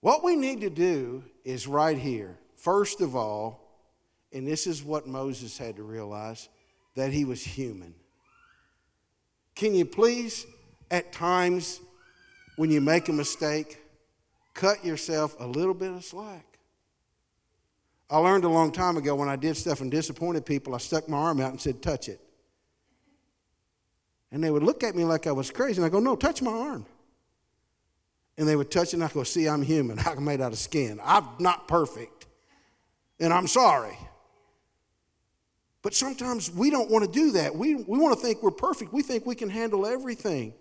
What 0.00 0.22
we 0.22 0.36
need 0.36 0.60
to 0.60 0.70
do 0.70 1.24
is 1.44 1.66
right 1.66 1.96
here. 1.96 2.38
First 2.56 3.00
of 3.00 3.16
all, 3.16 3.64
and 4.32 4.46
this 4.46 4.66
is 4.66 4.82
what 4.82 5.06
Moses 5.06 5.56
had 5.56 5.76
to 5.76 5.82
realize 5.82 6.48
that 6.96 7.12
he 7.12 7.24
was 7.24 7.42
human. 7.42 7.94
Can 9.58 9.74
you 9.74 9.84
please, 9.84 10.46
at 10.88 11.12
times 11.12 11.80
when 12.54 12.70
you 12.70 12.80
make 12.80 13.08
a 13.08 13.12
mistake, 13.12 13.80
cut 14.54 14.84
yourself 14.84 15.34
a 15.40 15.46
little 15.48 15.74
bit 15.74 15.90
of 15.90 16.04
slack? 16.04 16.60
I 18.08 18.18
learned 18.18 18.44
a 18.44 18.48
long 18.48 18.70
time 18.70 18.96
ago 18.96 19.16
when 19.16 19.28
I 19.28 19.34
did 19.34 19.56
stuff 19.56 19.80
and 19.80 19.90
disappointed 19.90 20.46
people, 20.46 20.76
I 20.76 20.78
stuck 20.78 21.08
my 21.08 21.18
arm 21.18 21.40
out 21.40 21.50
and 21.50 21.60
said, 21.60 21.82
Touch 21.82 22.08
it. 22.08 22.20
And 24.30 24.44
they 24.44 24.50
would 24.52 24.62
look 24.62 24.84
at 24.84 24.94
me 24.94 25.04
like 25.04 25.26
I 25.26 25.32
was 25.32 25.50
crazy. 25.50 25.78
And 25.78 25.86
I 25.86 25.88
go, 25.88 25.98
No, 25.98 26.14
touch 26.14 26.40
my 26.40 26.52
arm. 26.52 26.86
And 28.38 28.46
they 28.46 28.54
would 28.54 28.70
touch 28.70 28.90
it, 28.90 28.94
and 28.94 29.04
I 29.04 29.08
go, 29.08 29.24
See, 29.24 29.48
I'm 29.48 29.62
human. 29.62 29.98
I'm 30.06 30.24
made 30.24 30.40
out 30.40 30.52
of 30.52 30.58
skin. 30.58 31.00
I'm 31.02 31.26
not 31.40 31.66
perfect. 31.66 32.26
And 33.18 33.32
I'm 33.32 33.48
sorry. 33.48 33.98
But 35.88 35.94
sometimes 35.94 36.50
we 36.50 36.68
don't 36.68 36.90
want 36.90 37.06
to 37.06 37.10
do 37.10 37.30
that. 37.30 37.56
We, 37.56 37.74
we 37.74 37.98
want 37.98 38.14
to 38.14 38.22
think 38.22 38.42
we're 38.42 38.50
perfect. 38.50 38.92
We 38.92 39.00
think 39.00 39.24
we 39.24 39.34
can 39.34 39.48
handle 39.48 39.86
everything. 39.86 40.52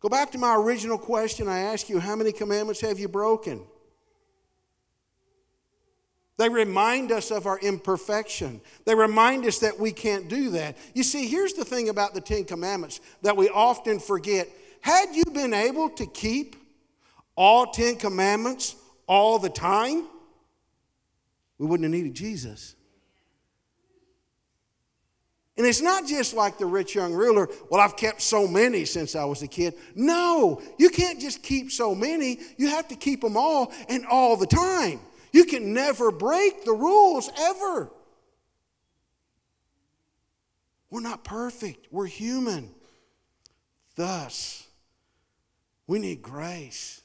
Go 0.00 0.08
back 0.08 0.32
to 0.32 0.38
my 0.38 0.56
original 0.56 0.96
question. 0.96 1.48
I 1.48 1.58
asked 1.58 1.90
you, 1.90 2.00
How 2.00 2.16
many 2.16 2.32
commandments 2.32 2.80
have 2.80 2.98
you 2.98 3.08
broken? 3.08 3.60
They 6.38 6.48
remind 6.48 7.12
us 7.12 7.30
of 7.30 7.44
our 7.44 7.58
imperfection. 7.58 8.62
They 8.86 8.94
remind 8.94 9.44
us 9.44 9.58
that 9.58 9.78
we 9.78 9.92
can't 9.92 10.30
do 10.30 10.48
that. 10.52 10.78
You 10.94 11.02
see, 11.02 11.28
here's 11.28 11.52
the 11.52 11.66
thing 11.66 11.90
about 11.90 12.14
the 12.14 12.22
Ten 12.22 12.46
Commandments 12.46 13.00
that 13.20 13.36
we 13.36 13.50
often 13.50 13.98
forget. 13.98 14.48
Had 14.80 15.14
you 15.14 15.24
been 15.26 15.52
able 15.52 15.90
to 15.90 16.06
keep 16.06 16.56
all 17.34 17.66
Ten 17.66 17.96
Commandments 17.96 18.76
all 19.06 19.38
the 19.38 19.50
time, 19.50 20.06
we 21.58 21.66
wouldn't 21.66 21.84
have 21.84 21.92
needed 21.92 22.14
Jesus. 22.14 22.75
And 25.56 25.66
it's 25.66 25.80
not 25.80 26.06
just 26.06 26.34
like 26.34 26.58
the 26.58 26.66
rich 26.66 26.94
young 26.94 27.14
ruler, 27.14 27.48
well, 27.70 27.80
I've 27.80 27.96
kept 27.96 28.20
so 28.20 28.46
many 28.46 28.84
since 28.84 29.16
I 29.16 29.24
was 29.24 29.42
a 29.42 29.48
kid. 29.48 29.74
No, 29.94 30.60
you 30.78 30.90
can't 30.90 31.18
just 31.18 31.42
keep 31.42 31.72
so 31.72 31.94
many. 31.94 32.38
You 32.58 32.68
have 32.68 32.88
to 32.88 32.96
keep 32.96 33.22
them 33.22 33.36
all 33.36 33.72
and 33.88 34.04
all 34.06 34.36
the 34.36 34.46
time. 34.46 35.00
You 35.32 35.44
can 35.44 35.72
never 35.72 36.10
break 36.10 36.64
the 36.64 36.72
rules 36.72 37.30
ever. 37.38 37.90
We're 40.90 41.00
not 41.00 41.24
perfect, 41.24 41.88
we're 41.90 42.06
human. 42.06 42.70
Thus, 43.96 44.66
we 45.86 45.98
need 45.98 46.22
grace. 46.22 47.00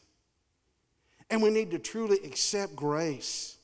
And 1.29 1.41
we 1.41 1.49
need 1.49 1.71
to 1.71 1.79
truly 1.79 2.17
accept 2.25 2.75
grace. 2.75 3.57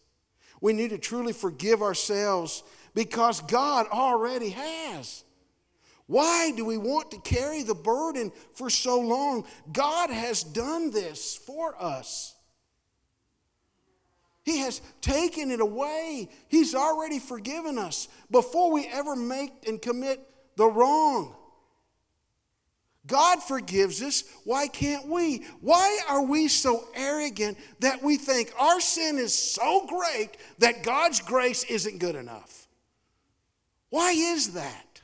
We 0.61 0.71
need 0.71 0.91
to 0.91 0.97
truly 0.97 1.33
forgive 1.33 1.81
ourselves 1.81 2.63
because 2.97 3.41
God 3.41 3.85
already 3.89 4.49
has. 4.49 5.23
Why 6.07 6.51
do 6.55 6.65
we 6.65 6.79
want 6.79 7.11
to 7.11 7.19
carry 7.19 7.61
the 7.61 7.75
burden 7.75 8.31
for 8.55 8.71
so 8.71 8.99
long? 8.99 9.45
God 9.71 10.09
has 10.09 10.43
done 10.43 10.89
this 10.89 11.35
for 11.35 11.79
us. 11.79 12.33
He 14.43 14.57
has 14.61 14.81
taken 14.99 15.51
it 15.51 15.61
away. 15.61 16.29
He's 16.47 16.73
already 16.73 17.19
forgiven 17.19 17.77
us 17.77 18.07
before 18.31 18.71
we 18.71 18.87
ever 18.87 19.15
make 19.15 19.51
and 19.67 19.79
commit 19.79 20.19
the 20.55 20.65
wrong. 20.65 21.35
God 23.05 23.43
forgives 23.43 24.01
us. 24.01 24.23
Why 24.43 24.67
can't 24.67 25.07
we? 25.07 25.45
Why 25.61 25.99
are 26.09 26.23
we 26.23 26.47
so 26.47 26.87
arrogant 26.95 27.59
that 27.79 28.01
we 28.01 28.17
think 28.17 28.51
our 28.57 28.81
sin 28.81 29.19
is 29.19 29.35
so 29.35 29.85
great 29.85 30.31
that 30.57 30.81
God's 30.81 31.19
grace 31.19 31.63
isn't 31.65 31.99
good 31.99 32.15
enough? 32.15 32.66
Why 33.89 34.11
is 34.11 34.53
that? 34.53 35.01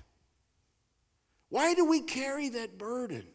Why 1.50 1.74
do 1.74 1.86
we 1.86 2.02
carry 2.02 2.50
that 2.50 2.78
burden? 2.78 3.26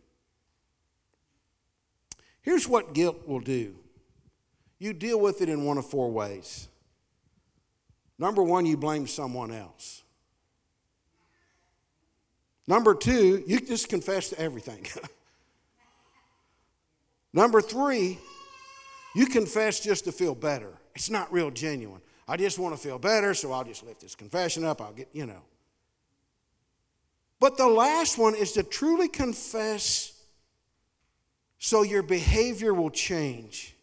Here's 2.42 2.68
what 2.68 2.94
guilt 2.94 3.26
will 3.26 3.40
do 3.40 3.74
you 4.78 4.92
deal 4.92 5.20
with 5.20 5.42
it 5.42 5.48
in 5.48 5.64
one 5.64 5.76
of 5.76 5.86
four 5.86 6.10
ways. 6.10 6.68
Number 8.18 8.42
one, 8.42 8.66
you 8.66 8.76
blame 8.76 9.06
someone 9.06 9.52
else. 9.52 10.02
Number 12.66 12.94
two, 12.94 13.42
you 13.46 13.60
just 13.60 13.88
confess 13.88 14.30
to 14.30 14.38
everything. 14.38 14.86
Number 17.32 17.60
three, 17.60 18.18
you 19.14 19.26
confess 19.26 19.80
just 19.80 20.04
to 20.04 20.12
feel 20.12 20.34
better. 20.34 20.72
It's 20.94 21.10
not 21.10 21.32
real 21.32 21.50
genuine. 21.50 22.00
I 22.28 22.36
just 22.36 22.58
want 22.58 22.74
to 22.74 22.80
feel 22.80 22.98
better, 22.98 23.32
so 23.32 23.52
I'll 23.52 23.64
just 23.64 23.84
lift 23.84 24.02
this 24.02 24.14
confession 24.14 24.64
up. 24.64 24.82
I'll 24.82 24.92
get, 24.92 25.08
you 25.12 25.24
know. 25.24 25.42
But 27.40 27.56
the 27.56 27.66
last 27.66 28.18
one 28.18 28.34
is 28.34 28.52
to 28.52 28.62
truly 28.62 29.08
confess 29.08 30.12
so 31.58 31.82
your 31.82 32.02
behavior 32.02 32.74
will 32.74 32.90
change 32.90 33.74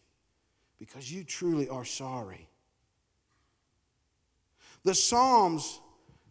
because 0.78 1.10
you 1.10 1.24
truly 1.24 1.68
are 1.68 1.84
sorry. 1.84 2.48
The 4.84 4.94
Psalms, 4.94 5.80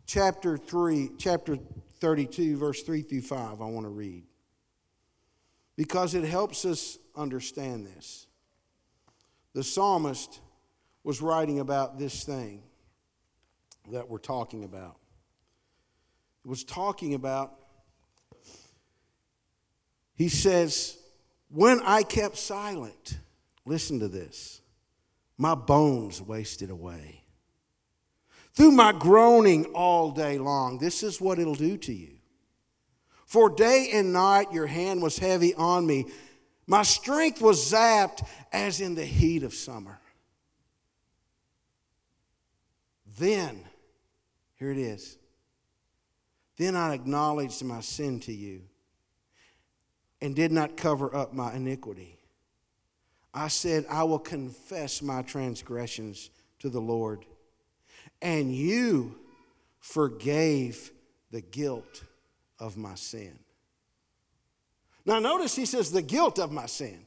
chapter 0.06 0.58
3, 0.58 1.12
chapter 1.18 1.58
32, 2.00 2.58
verse 2.58 2.82
3 2.84 3.02
through 3.02 3.22
5, 3.22 3.62
I 3.62 3.66
want 3.66 3.86
to 3.86 3.90
read 3.90 4.24
because 5.76 6.16
it 6.16 6.24
helps 6.24 6.64
us 6.64 6.98
understand 7.16 7.86
this. 7.86 8.28
The 9.54 9.64
psalmist 9.64 10.40
was 11.06 11.22
writing 11.22 11.60
about 11.62 11.98
this 11.98 12.26
thing 12.26 12.62
that 13.92 14.10
we're 14.10 14.18
talking 14.18 14.66
about. 14.66 14.98
It 16.44 16.50
was 16.50 16.66
talking 16.66 17.14
about, 17.14 17.54
he 20.16 20.28
says, 20.28 20.98
when 21.50 21.80
I 21.86 22.04
kept 22.04 22.36
silent, 22.36 23.18
Listen 23.66 24.00
to 24.00 24.08
this. 24.08 24.62
My 25.38 25.56
bones 25.56 26.22
wasted 26.22 26.70
away. 26.70 27.24
Through 28.54 28.72
my 28.72 28.94
groaning 28.94 29.66
all 29.74 30.12
day 30.12 30.38
long, 30.38 30.78
this 30.78 31.04
is 31.04 31.20
what 31.20 31.40
it'll 31.40 31.56
do 31.56 31.78
to 31.78 31.94
you. 31.94 32.14
For 33.26 33.50
day 33.50 33.90
and 33.92 34.14
night 34.14 34.54
your 34.54 34.68
hand 34.68 35.02
was 35.02 35.18
heavy 35.18 35.54
on 35.56 35.86
me. 35.86 36.06
My 36.68 36.84
strength 36.84 37.42
was 37.42 37.72
zapped 37.72 38.26
as 38.54 38.80
in 38.80 38.96
the 38.96 39.04
heat 39.04 39.44
of 39.44 39.54
summer. 39.54 40.00
Then, 43.18 43.64
here 44.56 44.72
it 44.72 44.78
is. 44.78 45.18
Then 46.58 46.76
I 46.76 46.94
acknowledged 46.94 47.64
my 47.64 47.82
sin 47.82 48.20
to 48.22 48.34
you 48.34 48.62
and 50.22 50.36
did 50.36 50.52
not 50.52 50.78
cover 50.78 51.14
up 51.16 51.34
my 51.34 51.54
iniquity. 51.54 52.18
I 53.34 53.50
said, 53.50 53.86
I 53.90 54.04
will 54.04 54.20
confess 54.20 55.02
my 55.02 55.22
transgressions 55.22 56.30
to 56.60 56.70
the 56.70 56.80
Lord. 56.80 57.26
And 58.22 58.54
you 58.56 59.18
forgave 59.80 60.92
the 61.32 61.42
guilt 61.42 62.04
of 62.60 62.78
my 62.78 62.96
sin. 62.96 63.38
Now, 65.06 65.20
notice 65.20 65.56
he 65.56 65.66
says, 65.66 65.92
the 65.92 66.02
guilt 66.02 66.40
of 66.40 66.52
my 66.52 66.66
sin. 66.66 67.06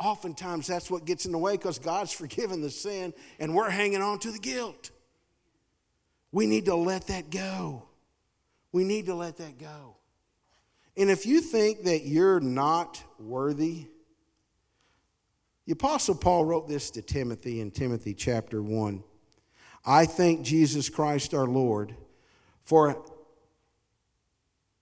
Oftentimes, 0.00 0.66
that's 0.66 0.90
what 0.90 1.04
gets 1.04 1.26
in 1.26 1.32
the 1.32 1.38
way 1.38 1.52
because 1.52 1.78
God's 1.78 2.12
forgiven 2.12 2.60
the 2.60 2.70
sin 2.70 3.14
and 3.38 3.54
we're 3.54 3.70
hanging 3.70 4.02
on 4.02 4.18
to 4.20 4.32
the 4.32 4.38
guilt. 4.38 4.90
We 6.32 6.46
need 6.46 6.64
to 6.64 6.74
let 6.74 7.06
that 7.06 7.30
go. 7.30 7.84
We 8.72 8.82
need 8.82 9.06
to 9.06 9.14
let 9.14 9.36
that 9.36 9.58
go. 9.58 9.96
And 10.96 11.10
if 11.10 11.26
you 11.26 11.40
think 11.40 11.84
that 11.84 12.04
you're 12.04 12.40
not 12.40 13.02
worthy, 13.18 13.86
the 15.66 15.72
Apostle 15.72 16.14
Paul 16.14 16.44
wrote 16.44 16.68
this 16.68 16.90
to 16.90 17.02
Timothy 17.02 17.60
in 17.60 17.70
Timothy 17.70 18.14
chapter 18.14 18.62
1. 18.62 19.02
I 19.86 20.06
thank 20.06 20.42
Jesus 20.42 20.88
Christ 20.88 21.34
our 21.34 21.46
Lord 21.46 21.94
for 22.64 23.02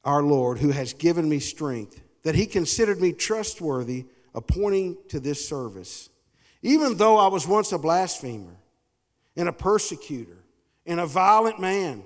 our 0.05 0.23
Lord 0.23 0.59
who 0.59 0.71
has 0.71 0.93
given 0.93 1.29
me 1.29 1.39
strength, 1.39 2.01
that 2.23 2.35
he 2.35 2.47
considered 2.47 3.01
me 3.01 3.13
trustworthy, 3.13 4.07
appointing 4.35 4.97
to 5.09 5.21
this 5.21 5.47
service. 5.49 6.11
Even 6.63 6.97
though 6.97 7.19
I 7.19 7.27
was 7.29 7.47
once 7.47 7.73
a 7.73 7.79
blasphemer 7.79 8.57
and 9.37 9.49
a 9.49 9.53
persecutor 9.53 10.39
and 10.87 11.01
a 11.01 11.07
violent 11.07 11.61
man, 11.61 12.05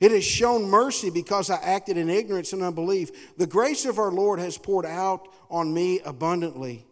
it 0.00 0.12
has 0.12 0.24
shown 0.24 0.68
mercy 0.68 1.10
because 1.10 1.50
I 1.50 1.56
acted 1.56 1.96
in 1.96 2.08
ignorance 2.08 2.52
and 2.52 2.62
unbelief. 2.62 3.36
The 3.36 3.46
grace 3.46 3.84
of 3.84 3.98
our 3.98 4.12
Lord 4.12 4.38
has 4.38 4.58
poured 4.58 4.86
out 4.86 5.28
on 5.50 5.72
me 5.72 6.00
abundantly 6.04 6.84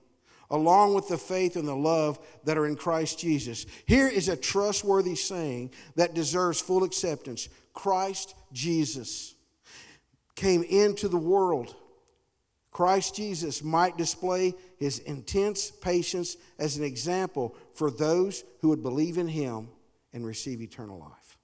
along 0.51 0.95
with 0.95 1.09
the 1.09 1.19
faith 1.19 1.57
and 1.57 1.67
the 1.67 1.77
love 1.77 2.19
that 2.45 2.57
are 2.57 2.67
in 2.67 2.77
Christ 2.77 3.19
Jesus. 3.19 3.67
Here 3.87 4.09
is 4.09 4.29
a 4.29 4.37
trustworthy 4.37 5.17
saying 5.17 5.73
that 5.97 6.15
deserves 6.15 6.61
full 6.61 6.85
acceptance 6.85 7.49
Christ 7.73 8.35
Jesus 8.53 9.35
came 10.35 10.63
into 10.63 11.09
the 11.09 11.19
world. 11.19 11.75
Christ 12.77 13.15
Jesus 13.15 13.65
might 13.65 13.97
display 13.97 14.55
his 14.77 14.99
intense 14.99 15.71
patience 15.71 16.37
as 16.59 16.77
an 16.77 16.85
example 16.85 17.57
for 17.73 17.91
those 17.91 18.45
who 18.61 18.69
would 18.69 18.83
believe 18.83 19.17
in 19.17 19.29
him 19.29 19.71
and 20.13 20.27
receive 20.27 20.61
eternal 20.61 20.99
life. 20.99 21.39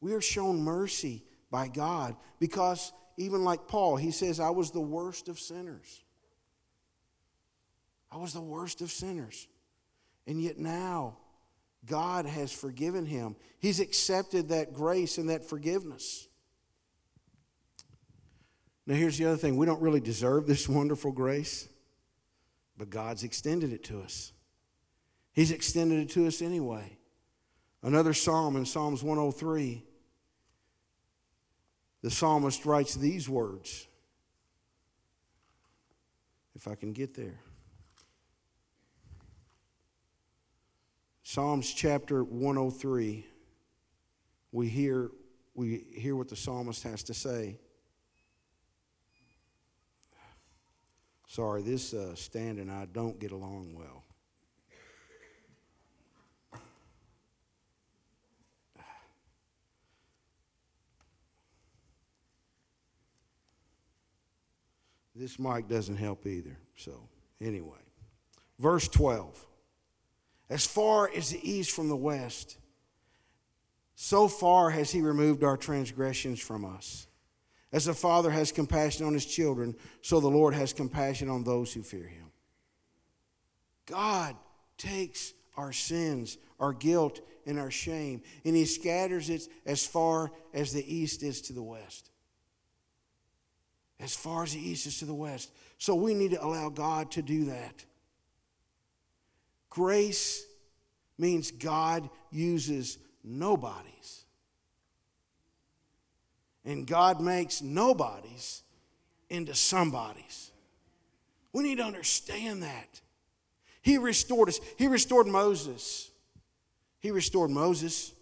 We 0.00 0.14
are 0.14 0.20
shown 0.20 0.64
mercy 0.64 1.22
by 1.48 1.68
God 1.68 2.16
because, 2.40 2.92
even 3.18 3.44
like 3.44 3.68
Paul, 3.68 3.94
he 3.94 4.10
says, 4.10 4.40
I 4.40 4.50
was 4.50 4.72
the 4.72 4.80
worst 4.80 5.28
of 5.28 5.38
sinners. 5.38 6.02
I 8.10 8.16
was 8.16 8.32
the 8.32 8.40
worst 8.40 8.80
of 8.80 8.90
sinners. 8.90 9.46
And 10.26 10.42
yet 10.42 10.58
now, 10.58 11.18
God 11.86 12.26
has 12.26 12.50
forgiven 12.50 13.06
him. 13.06 13.36
He's 13.60 13.78
accepted 13.78 14.48
that 14.48 14.72
grace 14.72 15.18
and 15.18 15.30
that 15.30 15.44
forgiveness. 15.44 16.26
Now, 18.86 18.94
here's 18.94 19.16
the 19.16 19.26
other 19.26 19.36
thing 19.36 19.56
we 19.56 19.66
don't 19.66 19.80
really 19.80 20.00
deserve 20.00 20.46
this 20.46 20.68
wonderful 20.68 21.12
grace, 21.12 21.68
but 22.76 22.90
God's 22.90 23.22
extended 23.22 23.72
it 23.72 23.84
to 23.84 24.00
us. 24.00 24.32
He's 25.32 25.50
extended 25.50 26.00
it 26.00 26.10
to 26.10 26.26
us 26.26 26.42
anyway. 26.42 26.98
Another 27.82 28.12
psalm 28.12 28.56
in 28.56 28.64
Psalms 28.64 29.02
103, 29.02 29.84
the 32.02 32.10
psalmist 32.10 32.64
writes 32.64 32.94
these 32.94 33.28
words. 33.28 33.86
If 36.54 36.68
I 36.68 36.74
can 36.74 36.92
get 36.92 37.14
there. 37.14 37.40
Psalms 41.22 41.72
chapter 41.72 42.22
103, 42.22 43.26
we 44.52 44.68
hear, 44.68 45.10
we 45.54 45.86
hear 45.94 46.14
what 46.14 46.28
the 46.28 46.36
psalmist 46.36 46.82
has 46.82 47.02
to 47.04 47.14
say. 47.14 47.56
Sorry, 51.32 51.62
this 51.62 51.94
uh, 51.94 52.14
stand 52.14 52.58
and 52.58 52.70
I 52.70 52.84
don't 52.92 53.18
get 53.18 53.32
along 53.32 53.74
well. 53.74 54.04
This 65.16 65.38
mic 65.38 65.68
doesn't 65.68 65.96
help 65.96 66.26
either. 66.26 66.58
So, 66.76 67.08
anyway, 67.40 67.80
verse 68.58 68.86
12. 68.88 69.46
As 70.50 70.66
far 70.66 71.10
as 71.16 71.30
the 71.30 71.50
east 71.50 71.70
from 71.70 71.88
the 71.88 71.96
west, 71.96 72.58
so 73.94 74.28
far 74.28 74.68
has 74.68 74.90
he 74.90 75.00
removed 75.00 75.42
our 75.42 75.56
transgressions 75.56 76.40
from 76.40 76.66
us. 76.66 77.06
As 77.72 77.86
a 77.86 77.94
father 77.94 78.30
has 78.30 78.52
compassion 78.52 79.06
on 79.06 79.14
his 79.14 79.24
children, 79.24 79.74
so 80.02 80.20
the 80.20 80.28
Lord 80.28 80.54
has 80.54 80.72
compassion 80.72 81.30
on 81.30 81.42
those 81.42 81.72
who 81.72 81.82
fear 81.82 82.06
him. 82.06 82.26
God 83.86 84.36
takes 84.76 85.32
our 85.56 85.72
sins, 85.72 86.36
our 86.60 86.72
guilt, 86.72 87.20
and 87.46 87.58
our 87.58 87.70
shame, 87.70 88.22
and 88.44 88.54
he 88.54 88.64
scatters 88.64 89.30
it 89.30 89.48
as 89.66 89.86
far 89.86 90.30
as 90.54 90.72
the 90.72 90.94
east 90.94 91.22
is 91.22 91.40
to 91.42 91.52
the 91.52 91.62
west. 91.62 92.10
As 93.98 94.14
far 94.14 94.42
as 94.42 94.52
the 94.52 94.60
east 94.60 94.86
is 94.86 94.98
to 94.98 95.04
the 95.04 95.14
west. 95.14 95.50
So 95.78 95.94
we 95.94 96.14
need 96.14 96.32
to 96.32 96.44
allow 96.44 96.68
God 96.68 97.10
to 97.12 97.22
do 97.22 97.46
that. 97.46 97.84
Grace 99.70 100.44
means 101.18 101.50
God 101.50 102.10
uses 102.30 102.98
nobodies. 103.24 104.21
And 106.64 106.86
God 106.86 107.20
makes 107.20 107.60
nobodies 107.62 108.62
into 109.28 109.54
somebodies. 109.54 110.50
We 111.52 111.64
need 111.64 111.78
to 111.78 111.84
understand 111.84 112.62
that. 112.62 113.00
He 113.82 113.98
restored 113.98 114.48
us. 114.48 114.60
He 114.78 114.86
restored 114.86 115.26
Moses. 115.26 116.10
He 117.00 117.10
restored 117.10 117.50
Moses. 117.50 118.12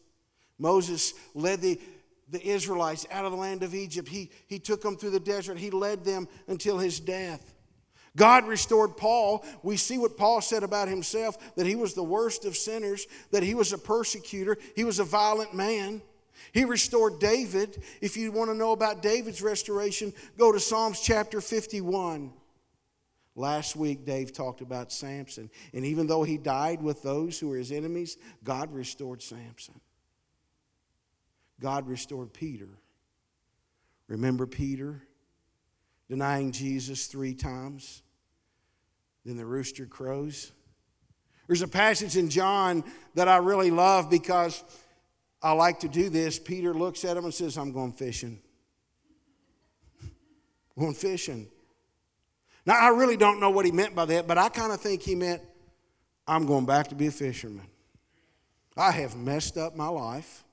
Moses 0.59 1.15
led 1.35 1.61
the, 1.61 1.79
the 2.31 2.43
Israelites 2.47 3.07
out 3.11 3.25
of 3.25 3.33
the 3.33 3.39
land 3.39 3.63
of 3.63 3.75
Egypt. 3.75 4.09
He, 4.09 4.31
he 4.47 4.59
took 4.59 4.81
them 4.81 4.97
through 4.97 5.11
the 5.11 5.21
desert. 5.21 5.59
He 5.59 5.71
led 5.71 6.05
them 6.05 6.29
until 6.49 6.79
his 6.79 6.99
death. 6.99 7.55
God 8.17 8.47
restored 8.47 8.97
Paul. 8.97 9.45
We 9.63 9.77
see 9.77 9.99
what 9.99 10.17
Paul 10.17 10.41
said 10.41 10.63
about 10.63 10.89
himself 10.89 11.55
that 11.55 11.67
he 11.67 11.77
was 11.77 11.95
the 11.95 12.03
worst 12.03 12.45
of 12.45 12.57
sinners, 12.57 13.07
that 13.31 13.43
he 13.43 13.55
was 13.55 13.73
a 13.73 13.79
persecutor, 13.79 14.57
he 14.75 14.85
was 14.85 14.99
a 14.99 15.05
violent 15.05 15.55
man. 15.55 16.03
He 16.53 16.65
restored 16.65 17.19
David. 17.19 17.83
If 18.01 18.17
you 18.17 18.33
want 18.33 18.51
to 18.51 18.57
know 18.57 18.73
about 18.73 19.03
David's 19.03 19.43
restoration, 19.43 20.13
go 20.39 20.53
to 20.53 20.61
Psalms 20.61 21.01
chapter 21.01 21.41
51. 21.41 22.33
Last 23.37 23.77
week, 23.77 24.05
Dave 24.05 24.33
talked 24.33 24.61
about 24.61 24.93
Samson. 24.93 25.51
And 25.73 25.85
even 25.85 26.07
though 26.07 26.25
he 26.25 26.37
died 26.37 26.83
with 26.83 27.03
those 27.03 27.39
who 27.39 27.49
were 27.49 27.57
his 27.57 27.73
enemies, 27.73 28.17
God 28.43 28.73
restored 28.73 29.23
Samson. 29.23 29.81
God 31.61 31.87
restored 31.87 32.33
Peter. 32.33 32.69
Remember 34.09 34.47
Peter? 34.47 35.03
denying 36.11 36.51
Jesus 36.51 37.07
three 37.07 37.35
times. 37.35 38.03
Then 39.25 39.37
the 39.37 39.47
rooster 39.47 39.87
crows. 39.87 40.51
There's 41.47 41.63
a 41.63 41.69
passage 41.69 42.17
in 42.17 42.31
John 42.31 42.83
that 43.15 43.29
I 43.29 43.37
really 43.37 43.71
love 43.71 44.11
because 44.11 44.63
I 45.43 45.53
like 45.53 45.81
to 45.81 45.89
do 45.89 46.11
this. 46.11 46.39
Peter 46.39 46.75
looks 46.75 47.05
at 47.05 47.17
him 47.17 47.25
and 47.25 47.33
says, 47.33 47.57
I'm 47.57 47.73
going 47.73 47.93
fishing. 47.93 48.41
going 50.79 50.95
fishing. 50.95 51.49
Now, 52.67 52.79
I 52.79 52.89
really 52.89 53.17
don't 53.17 53.41
know 53.41 53.51
what 53.51 53.65
he 53.65 53.73
meant 53.73 53.95
by 53.95 54.05
that, 54.07 54.27
but 54.27 54.39
I 54.39 54.49
kind 54.49 54.73
of 54.73 54.81
think 54.81 55.03
he 55.03 55.15
meant, 55.15 55.43
I'm 56.27 56.47
going 56.47 56.67
back 56.67 56.89
to 56.89 56.95
be 56.95 57.07
a 57.07 57.11
fisherman. 57.11 57.67
I 58.77 58.93
have 58.93 59.17
messed 59.17 59.57
up 59.57 59.75
my 59.77 59.89
life. 59.89 60.45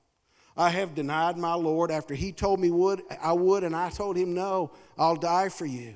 I 0.56 0.70
have 0.70 0.94
denied 0.94 1.38
my 1.38 1.54
Lord 1.54 1.90
after 1.92 2.14
he 2.14 2.32
told 2.32 2.58
me 2.58 2.70
would 2.70 3.02
I 3.22 3.32
would 3.32 3.62
and 3.62 3.76
I 3.76 3.90
told 3.90 4.16
him 4.16 4.34
no, 4.34 4.72
I'll 4.98 5.14
die 5.14 5.50
for 5.50 5.66
you. 5.66 5.94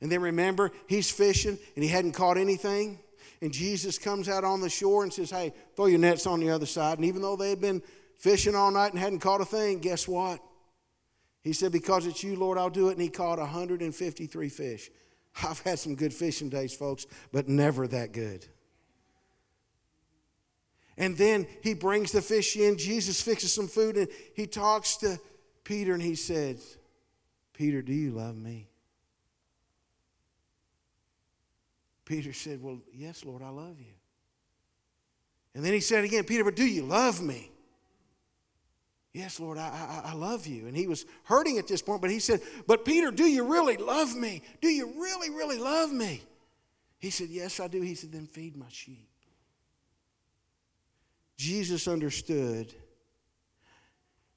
And 0.00 0.10
then 0.10 0.22
remember, 0.22 0.72
he's 0.86 1.10
fishing 1.10 1.58
and 1.74 1.84
he 1.84 1.90
hadn't 1.90 2.12
caught 2.12 2.38
anything. 2.38 2.98
And 3.42 3.52
Jesus 3.52 3.98
comes 3.98 4.28
out 4.28 4.44
on 4.44 4.60
the 4.60 4.68
shore 4.68 5.02
and 5.02 5.12
says, 5.12 5.30
Hey, 5.30 5.52
throw 5.74 5.86
your 5.86 5.98
nets 5.98 6.26
on 6.26 6.40
the 6.40 6.50
other 6.50 6.66
side. 6.66 6.98
And 6.98 7.06
even 7.06 7.22
though 7.22 7.36
they 7.36 7.50
had 7.50 7.60
been 7.60 7.82
fishing 8.18 8.54
all 8.54 8.70
night 8.70 8.92
and 8.92 8.98
hadn't 8.98 9.20
caught 9.20 9.40
a 9.40 9.46
thing, 9.46 9.78
guess 9.78 10.06
what? 10.06 10.40
He 11.42 11.52
said, 11.52 11.72
Because 11.72 12.06
it's 12.06 12.22
you, 12.22 12.36
Lord, 12.36 12.58
I'll 12.58 12.70
do 12.70 12.88
it. 12.88 12.92
And 12.92 13.02
he 13.02 13.08
caught 13.08 13.38
153 13.38 14.48
fish. 14.48 14.90
I've 15.42 15.60
had 15.60 15.78
some 15.78 15.94
good 15.94 16.12
fishing 16.12 16.48
days, 16.48 16.74
folks, 16.74 17.06
but 17.32 17.48
never 17.48 17.86
that 17.88 18.12
good. 18.12 18.46
And 20.98 21.16
then 21.16 21.46
he 21.62 21.72
brings 21.72 22.12
the 22.12 22.20
fish 22.20 22.56
in. 22.56 22.76
Jesus 22.76 23.22
fixes 23.22 23.54
some 23.54 23.68
food 23.68 23.96
and 23.96 24.08
he 24.34 24.46
talks 24.46 24.98
to 24.98 25.18
Peter 25.64 25.94
and 25.94 26.02
he 26.02 26.14
said, 26.14 26.58
Peter, 27.54 27.80
do 27.80 27.94
you 27.94 28.10
love 28.10 28.36
me? 28.36 28.69
Peter 32.10 32.32
said, 32.32 32.60
Well, 32.60 32.80
yes, 32.92 33.24
Lord, 33.24 33.40
I 33.40 33.50
love 33.50 33.78
you. 33.78 33.94
And 35.54 35.64
then 35.64 35.72
he 35.72 35.78
said 35.78 36.02
again, 36.02 36.24
Peter, 36.24 36.42
but 36.42 36.56
do 36.56 36.66
you 36.66 36.82
love 36.82 37.22
me? 37.22 37.52
Yes, 39.12 39.38
Lord, 39.38 39.58
I, 39.58 40.02
I, 40.04 40.10
I, 40.10 40.14
love 40.14 40.44
you. 40.44 40.66
And 40.66 40.76
he 40.76 40.88
was 40.88 41.06
hurting 41.22 41.58
at 41.58 41.68
this 41.68 41.82
point, 41.82 42.00
but 42.00 42.10
he 42.10 42.18
said, 42.18 42.40
But 42.66 42.84
Peter, 42.84 43.12
do 43.12 43.24
you 43.24 43.44
really 43.44 43.76
love 43.76 44.16
me? 44.16 44.42
Do 44.60 44.68
you 44.68 44.92
really, 45.00 45.30
really 45.30 45.58
love 45.58 45.92
me? 45.92 46.20
He 46.98 47.10
said, 47.10 47.28
Yes, 47.28 47.60
I 47.60 47.68
do. 47.68 47.80
He 47.80 47.94
said, 47.94 48.10
Then 48.10 48.26
feed 48.26 48.56
my 48.56 48.66
sheep. 48.70 49.08
Jesus 51.36 51.86
understood 51.86 52.74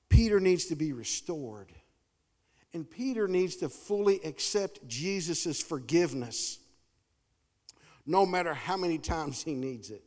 Peter 0.10 0.40
needs 0.40 0.66
to 0.66 0.76
be 0.76 0.94
restored. 0.94 1.72
And 2.72 2.88
Peter 2.88 3.28
needs 3.28 3.56
to 3.58 3.70
fully 3.70 4.20
accept 4.24 4.88
Jesus' 4.88 5.60
forgiveness, 5.60 6.60
no 8.06 8.26
matter 8.26 8.54
how 8.54 8.78
many 8.78 8.98
times 8.98 9.44
he 9.44 9.54
needs 9.54 9.90
it, 9.90 10.04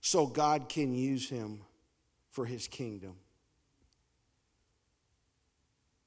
so 0.00 0.26
God 0.26 0.68
can 0.68 0.94
use 0.94 1.28
him 1.28 1.60
for 2.30 2.44
his 2.44 2.66
kingdom. 2.68 3.14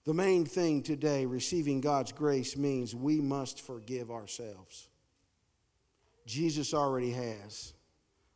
The 0.05 0.13
main 0.13 0.45
thing 0.45 0.83
today, 0.83 1.25
receiving 1.25 1.81
God's 1.81 2.11
grace, 2.11 2.55
means 2.55 2.93
we 2.93 3.19
must 3.19 3.61
forgive 3.61 4.11
ourselves. 4.11 4.87
Jesus 6.27 6.73
already 6.73 7.11
has. 7.11 7.73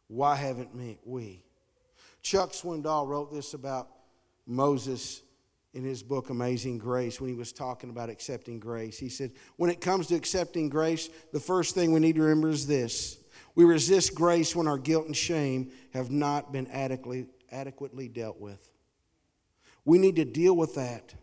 Why 0.08 0.36
haven't 0.36 0.76
we? 1.06 1.44
Chuck 2.24 2.52
Swindoll 2.52 3.08
wrote 3.08 3.32
this 3.32 3.54
about 3.54 3.88
Moses 4.48 5.22
in 5.74 5.84
his 5.84 6.02
book 6.02 6.30
Amazing 6.30 6.80
Grace 6.80 7.22
when 7.22 7.30
he 7.30 7.36
was 7.36 7.52
talking 7.52 7.90
about 7.90 8.10
accepting 8.10 8.60
grace. 8.60 8.98
He 8.98 9.10
said, 9.10 9.32
When 9.58 9.70
it 9.70 9.82
comes 9.82 10.08
to 10.08 10.16
accepting 10.16 10.70
grace, 10.70 11.10
the 11.32 11.40
first 11.40 11.76
thing 11.76 11.92
we 11.92 12.00
need 12.00 12.16
to 12.16 12.22
remember 12.22 12.50
is 12.50 12.66
this 12.66 13.18
we 13.56 13.66
resist 13.66 14.16
grace 14.16 14.56
when 14.56 14.68
our 14.68 14.78
guilt 14.78 15.08
and 15.08 15.16
shame 15.16 15.72
have 15.94 16.10
not 16.10 16.52
been 16.52 16.68
adequately, 16.68 17.28
adequately 17.52 18.08
dealt 18.08 18.40
with. 18.40 18.68
We 19.86 19.98
need 19.98 20.16
to 20.18 20.26
deal 20.26 20.56
with 20.56 20.76
that. 20.76 21.14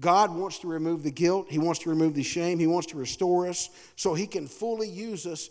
God 0.00 0.34
wants 0.34 0.58
to 0.60 0.68
remove 0.68 1.02
the 1.02 1.10
guilt, 1.10 1.46
He 1.50 1.58
wants 1.58 1.80
to 1.80 1.90
remove 1.90 2.14
the 2.14 2.22
shame, 2.22 2.58
He 2.58 2.66
wants 2.66 2.88
to 2.88 2.96
restore 2.96 3.46
us 3.46 3.70
so 3.94 4.14
He 4.14 4.26
can 4.26 4.46
fully 4.46 4.88
use 4.88 5.26
us 5.26 5.48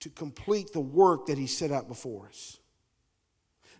to 0.00 0.10
complete 0.10 0.72
the 0.72 0.80
work 0.80 1.26
that 1.26 1.38
He 1.38 1.46
set 1.46 1.72
out 1.72 1.88
before 1.88 2.28
us. 2.28 2.58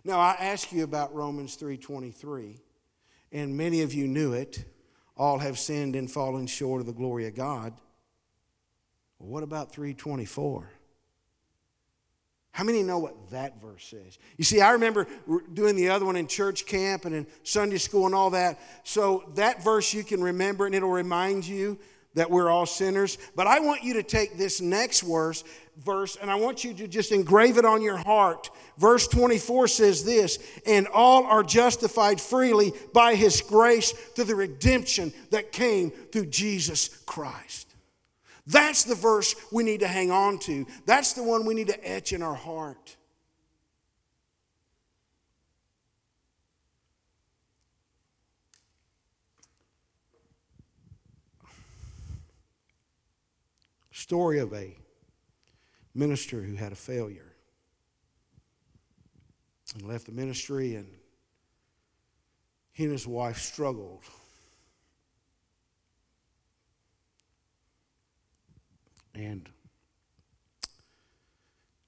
Now, 0.03 0.19
I 0.19 0.35
ask 0.39 0.71
you 0.71 0.83
about 0.83 1.13
Romans 1.13 1.55
3:23, 1.57 2.59
and 3.31 3.57
many 3.57 3.81
of 3.81 3.93
you 3.93 4.07
knew 4.07 4.33
it. 4.33 4.65
All 5.17 5.39
have 5.39 5.59
sinned 5.59 5.95
and 5.95 6.09
fallen 6.09 6.47
short 6.47 6.79
of 6.79 6.87
the 6.87 6.93
glory 6.93 7.27
of 7.27 7.35
God. 7.35 7.73
Well, 9.19 9.29
what 9.29 9.43
about 9.43 9.71
324? 9.71 10.69
How 12.51 12.63
many 12.63 12.83
know 12.83 12.99
what 12.99 13.29
that 13.31 13.61
verse 13.61 13.85
says? 13.85 14.17
You 14.37 14.43
see, 14.43 14.59
I 14.59 14.71
remember 14.71 15.07
doing 15.53 15.75
the 15.75 15.89
other 15.89 16.05
one 16.05 16.15
in 16.15 16.27
church 16.27 16.65
camp 16.65 17.05
and 17.05 17.13
in 17.13 17.27
Sunday 17.43 17.77
school 17.77 18.05
and 18.05 18.15
all 18.15 18.31
that. 18.31 18.59
So 18.83 19.31
that 19.35 19.63
verse 19.63 19.93
you 19.93 20.03
can 20.03 20.21
remember 20.21 20.65
and 20.65 20.73
it'll 20.73 20.89
remind 20.89 21.45
you 21.45 21.77
that 22.15 22.31
we're 22.31 22.49
all 22.49 22.65
sinners. 22.65 23.17
But 23.35 23.47
I 23.47 23.59
want 23.59 23.83
you 23.83 23.93
to 23.95 24.03
take 24.03 24.37
this 24.37 24.61
next 24.61 25.01
verse, 25.01 25.43
verse 25.77 26.17
and 26.19 26.29
I 26.29 26.35
want 26.35 26.63
you 26.63 26.73
to 26.73 26.87
just 26.87 27.11
engrave 27.11 27.57
it 27.57 27.65
on 27.65 27.81
your 27.81 27.97
heart. 27.97 28.49
Verse 28.77 29.07
24 29.07 29.67
says 29.67 30.03
this, 30.03 30.39
and 30.65 30.87
all 30.87 31.25
are 31.25 31.43
justified 31.43 32.19
freely 32.19 32.73
by 32.93 33.15
his 33.15 33.41
grace 33.41 33.91
through 33.91 34.25
the 34.25 34.35
redemption 34.35 35.13
that 35.31 35.51
came 35.51 35.91
through 35.91 36.27
Jesus 36.27 36.87
Christ. 37.05 37.67
That's 38.47 38.83
the 38.83 38.95
verse 38.95 39.35
we 39.51 39.63
need 39.63 39.81
to 39.81 39.87
hang 39.87 40.09
on 40.09 40.39
to. 40.39 40.65
That's 40.85 41.13
the 41.13 41.23
one 41.23 41.45
we 41.45 41.53
need 41.53 41.67
to 41.67 41.87
etch 41.87 42.13
in 42.13 42.23
our 42.23 42.33
heart. 42.33 42.97
Story 54.09 54.39
of 54.39 54.51
a 54.55 54.75
minister 55.93 56.41
who 56.41 56.55
had 56.55 56.71
a 56.71 56.75
failure 56.75 57.35
and 59.75 59.87
left 59.87 60.07
the 60.07 60.11
ministry, 60.11 60.73
and 60.73 60.87
he 62.71 62.85
and 62.85 62.91
his 62.91 63.05
wife 63.05 63.37
struggled 63.37 64.01
And 69.13 69.47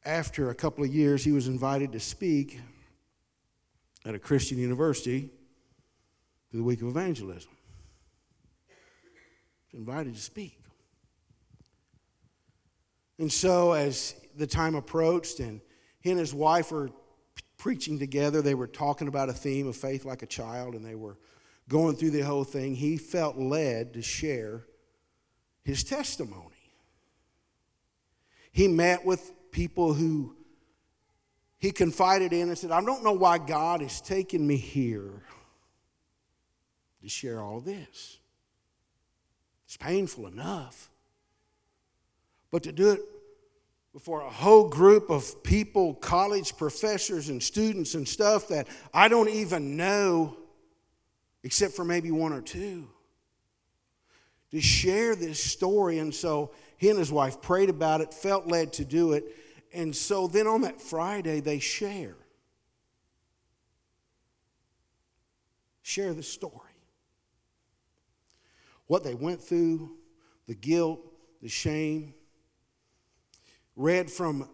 after 0.05 0.51
a 0.51 0.53
couple 0.53 0.83
of 0.83 0.93
years, 0.93 1.23
he 1.23 1.31
was 1.31 1.47
invited 1.47 1.91
to 1.93 1.99
speak 1.99 2.59
at 4.05 4.13
a 4.13 4.19
Christian 4.19 4.59
university 4.59 5.31
for 6.51 6.57
the 6.57 6.63
week 6.63 6.83
of 6.83 6.89
evangelism. 6.89 7.49
He 9.71 9.77
was 9.77 9.87
invited 9.87 10.13
to 10.13 10.21
speak. 10.21 10.60
And 13.21 13.31
so, 13.31 13.73
as 13.73 14.15
the 14.35 14.47
time 14.47 14.73
approached, 14.73 15.41
and 15.41 15.61
he 15.99 16.09
and 16.09 16.19
his 16.19 16.33
wife 16.33 16.71
were 16.71 16.89
preaching 17.55 17.99
together, 17.99 18.41
they 18.41 18.55
were 18.55 18.65
talking 18.65 19.07
about 19.07 19.29
a 19.29 19.33
theme 19.33 19.67
of 19.67 19.77
faith 19.77 20.05
like 20.05 20.23
a 20.23 20.25
child, 20.25 20.73
and 20.73 20.83
they 20.83 20.95
were 20.95 21.19
going 21.69 21.95
through 21.95 22.09
the 22.09 22.21
whole 22.21 22.43
thing. 22.43 22.73
He 22.73 22.97
felt 22.97 23.37
led 23.37 23.93
to 23.93 24.01
share 24.01 24.65
his 25.63 25.83
testimony. 25.83 26.73
He 28.51 28.67
met 28.67 29.05
with 29.05 29.31
people 29.51 29.93
who 29.93 30.35
he 31.59 31.69
confided 31.69 32.33
in 32.33 32.49
and 32.49 32.57
said, 32.57 32.71
I 32.71 32.83
don't 32.83 33.03
know 33.03 33.13
why 33.13 33.37
God 33.37 33.81
has 33.81 34.01
taken 34.01 34.47
me 34.47 34.57
here 34.57 35.21
to 37.03 37.07
share 37.07 37.39
all 37.39 37.59
this. 37.59 38.17
It's 39.67 39.77
painful 39.77 40.25
enough. 40.25 40.90
But 42.51 42.63
to 42.63 42.71
do 42.71 42.91
it 42.91 43.01
before 43.93 44.21
a 44.21 44.29
whole 44.29 44.69
group 44.69 45.09
of 45.09 45.43
people, 45.43 45.95
college 45.95 46.55
professors 46.57 47.29
and 47.29 47.41
students 47.41 47.95
and 47.95 48.07
stuff 48.07 48.49
that 48.49 48.67
I 48.93 49.07
don't 49.07 49.29
even 49.29 49.75
know, 49.75 50.37
except 51.43 51.73
for 51.73 51.83
maybe 51.83 52.11
one 52.11 52.33
or 52.33 52.41
two, 52.41 52.87
to 54.51 54.61
share 54.61 55.15
this 55.15 55.43
story. 55.43 55.99
And 55.99 56.13
so 56.13 56.51
he 56.77 56.89
and 56.89 56.99
his 56.99 57.11
wife 57.11 57.41
prayed 57.41 57.69
about 57.69 58.01
it, 58.01 58.13
felt 58.13 58.47
led 58.47 58.73
to 58.73 58.85
do 58.85 59.13
it. 59.13 59.25
And 59.73 59.95
so 59.95 60.27
then 60.27 60.47
on 60.47 60.61
that 60.61 60.81
Friday, 60.81 61.39
they 61.39 61.59
share. 61.59 62.15
Share 65.81 66.13
the 66.13 66.23
story. 66.23 66.53
What 68.87 69.03
they 69.03 69.15
went 69.15 69.41
through, 69.41 69.97
the 70.47 70.55
guilt, 70.55 70.99
the 71.41 71.47
shame. 71.47 72.13
Read 73.75 74.11
from 74.11 74.49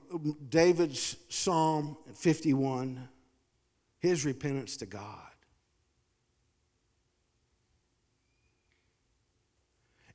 David's 0.50 1.18
Psalm 1.30 1.98
51, 2.14 3.08
his 4.00 4.26
repentance 4.26 4.78
to 4.78 4.86
God. 4.86 5.28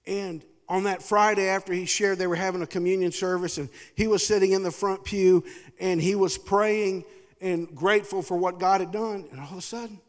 And 0.07 0.45
on 0.69 0.85
that 0.85 1.03
Friday 1.03 1.49
after 1.49 1.73
he 1.73 1.85
shared, 1.85 2.19
they 2.19 2.27
were 2.27 2.37
having 2.37 2.62
a 2.62 2.67
communion 2.67 3.12
service, 3.12 3.59
and 3.59 3.69
he 3.95 4.07
was 4.07 4.27
sitting 4.27 4.53
in 4.53 4.62
the 4.62 4.71
front 4.71 5.05
pew 5.05 5.45
and 5.79 6.01
he 6.01 6.15
was 6.15 6.38
praying 6.38 7.05
and 7.41 7.75
grateful 7.75 8.23
for 8.23 8.37
what 8.37 8.59
God 8.59 8.81
had 8.81 8.93
done. 8.93 9.29
And 9.31 9.41
all 9.41 9.49
of 9.51 9.59
a 9.59 9.61
sudden, 9.61 10.01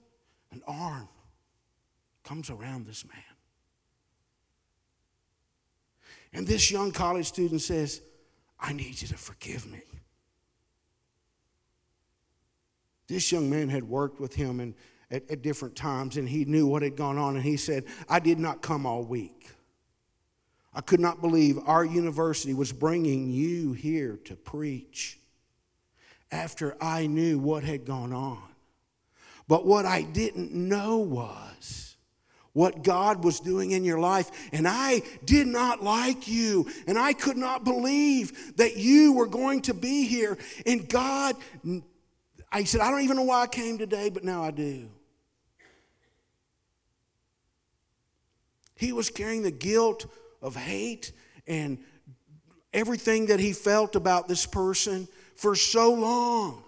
an 0.52 0.62
arm 0.68 1.10
comes 2.24 2.50
around 2.50 2.86
this 2.86 3.06
man. 3.06 3.24
And 6.32 6.48
this 6.48 6.72
young 6.72 6.92
college 6.92 7.28
student 7.28 7.62
says, 7.62 8.02
I 8.64 8.72
need 8.72 9.02
you 9.02 9.10
to 9.10 9.18
forgive 9.18 9.70
me. 9.70 9.82
This 13.08 13.32
young 13.32 13.50
man 13.50 13.68
had 13.68 13.84
worked 13.84 14.22
with 14.22 14.34
him 14.34 14.62
and 14.62 14.74
at, 15.12 15.30
at 15.30 15.42
different 15.42 15.76
times, 15.76 16.16
and 16.18 16.28
he 16.28 16.46
knew 16.46 16.66
what 16.66 16.82
had 16.82 16.96
gone 16.96 17.18
on. 17.18 17.36
And 17.36 17.44
he 17.44 17.58
said, 17.58 17.84
I 18.10 18.20
did 18.20 18.40
not 18.40 18.62
come 18.62 18.86
all 18.86 19.04
week. 19.04 19.52
I 20.74 20.82
could 20.82 21.02
not 21.02 21.22
believe 21.22 21.60
our 21.68 21.86
university 21.86 22.54
was 22.54 22.72
bringing 22.72 23.30
you 23.30 23.74
here 23.74 24.18
to 24.26 24.36
preach 24.36 25.20
after 26.32 26.76
I 26.82 27.06
knew 27.06 27.38
what 27.38 27.64
had 27.64 27.86
gone 27.86 28.12
on. 28.12 28.42
But 29.48 29.68
what 29.68 29.86
I 29.86 30.02
didn't 30.02 30.52
know 30.52 30.98
was 30.98 31.93
what 32.54 32.84
God 32.84 33.24
was 33.24 33.40
doing 33.40 33.72
in 33.72 33.84
your 33.84 34.00
life. 34.00 34.32
And 34.52 34.68
I 34.68 35.02
did 35.26 35.48
not 35.48 35.84
like 35.84 36.28
you. 36.28 36.68
And 36.88 36.98
I 36.98 37.14
could 37.14 37.38
not 37.38 37.64
believe 37.64 38.56
that 38.58 38.78
you 38.78 39.14
were 39.14 39.28
going 39.28 39.64
to 39.64 39.74
be 39.74 40.06
here. 40.06 40.38
And 40.66 40.88
God, 40.88 41.36
I 42.52 42.64
said, 42.64 42.82
I 42.82 42.92
don't 42.92 43.02
even 43.02 43.18
know 43.18 43.24
why 43.24 43.42
I 43.42 43.48
came 43.48 43.78
today, 43.78 44.10
but 44.10 44.24
now 44.24 44.44
I 44.44 44.52
do. 44.52 44.88
He 48.76 48.92
was 48.92 49.10
carrying 49.10 49.44
the 49.44 49.52
guilt 49.52 50.06
of 50.42 50.56
hate 50.56 51.12
and 51.48 51.80
everything 52.74 53.28
that 53.28 53.40
he 53.40 53.54
felt 53.54 53.96
about 53.96 54.28
this 54.28 54.46
person 54.46 55.08
for 55.36 55.56
so 55.56 55.94
long. 55.94 56.63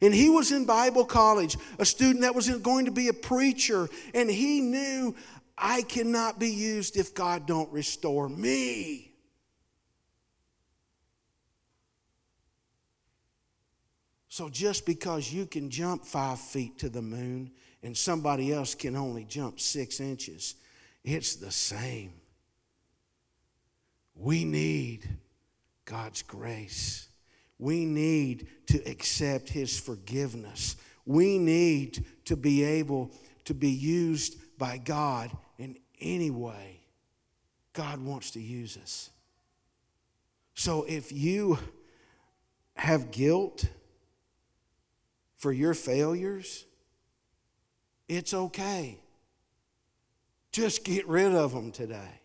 And 0.00 0.14
he 0.14 0.28
was 0.28 0.52
in 0.52 0.64
Bible 0.64 1.04
college, 1.04 1.56
a 1.78 1.84
student 1.84 2.22
that 2.22 2.34
was 2.34 2.48
going 2.48 2.86
to 2.86 2.90
be 2.90 3.08
a 3.08 3.12
preacher, 3.12 3.88
and 4.14 4.30
he 4.30 4.60
knew 4.60 5.14
I 5.56 5.82
cannot 5.82 6.38
be 6.38 6.50
used 6.50 6.96
if 6.96 7.14
God 7.14 7.46
don't 7.46 7.72
restore 7.72 8.28
me. 8.28 9.12
So 14.28 14.48
just 14.48 14.84
because 14.84 15.32
you 15.32 15.46
can 15.46 15.70
jump 15.70 16.04
five 16.04 16.40
feet 16.40 16.78
to 16.78 16.88
the 16.88 17.00
moon 17.00 17.52
and 17.84 17.96
somebody 17.96 18.52
else 18.52 18.74
can 18.74 18.96
only 18.96 19.24
jump 19.24 19.60
six 19.60 20.00
inches, 20.00 20.56
it's 21.04 21.36
the 21.36 21.52
same. 21.52 22.14
We 24.16 24.44
need 24.44 25.08
God's 25.84 26.22
grace. 26.22 27.08
We 27.64 27.86
need 27.86 28.46
to 28.66 28.76
accept 28.86 29.48
His 29.48 29.80
forgiveness. 29.80 30.76
We 31.06 31.38
need 31.38 32.04
to 32.26 32.36
be 32.36 32.62
able 32.62 33.10
to 33.46 33.54
be 33.54 33.70
used 33.70 34.36
by 34.58 34.76
God 34.76 35.30
in 35.56 35.78
any 35.98 36.30
way 36.30 36.80
God 37.72 38.04
wants 38.04 38.32
to 38.32 38.40
use 38.40 38.76
us. 38.76 39.08
So 40.52 40.84
if 40.86 41.10
you 41.10 41.58
have 42.74 43.10
guilt 43.10 43.64
for 45.38 45.50
your 45.50 45.72
failures, 45.72 46.66
it's 48.10 48.34
okay. 48.34 48.98
Just 50.52 50.84
get 50.84 51.08
rid 51.08 51.34
of 51.34 51.54
them 51.54 51.72
today. 51.72 52.20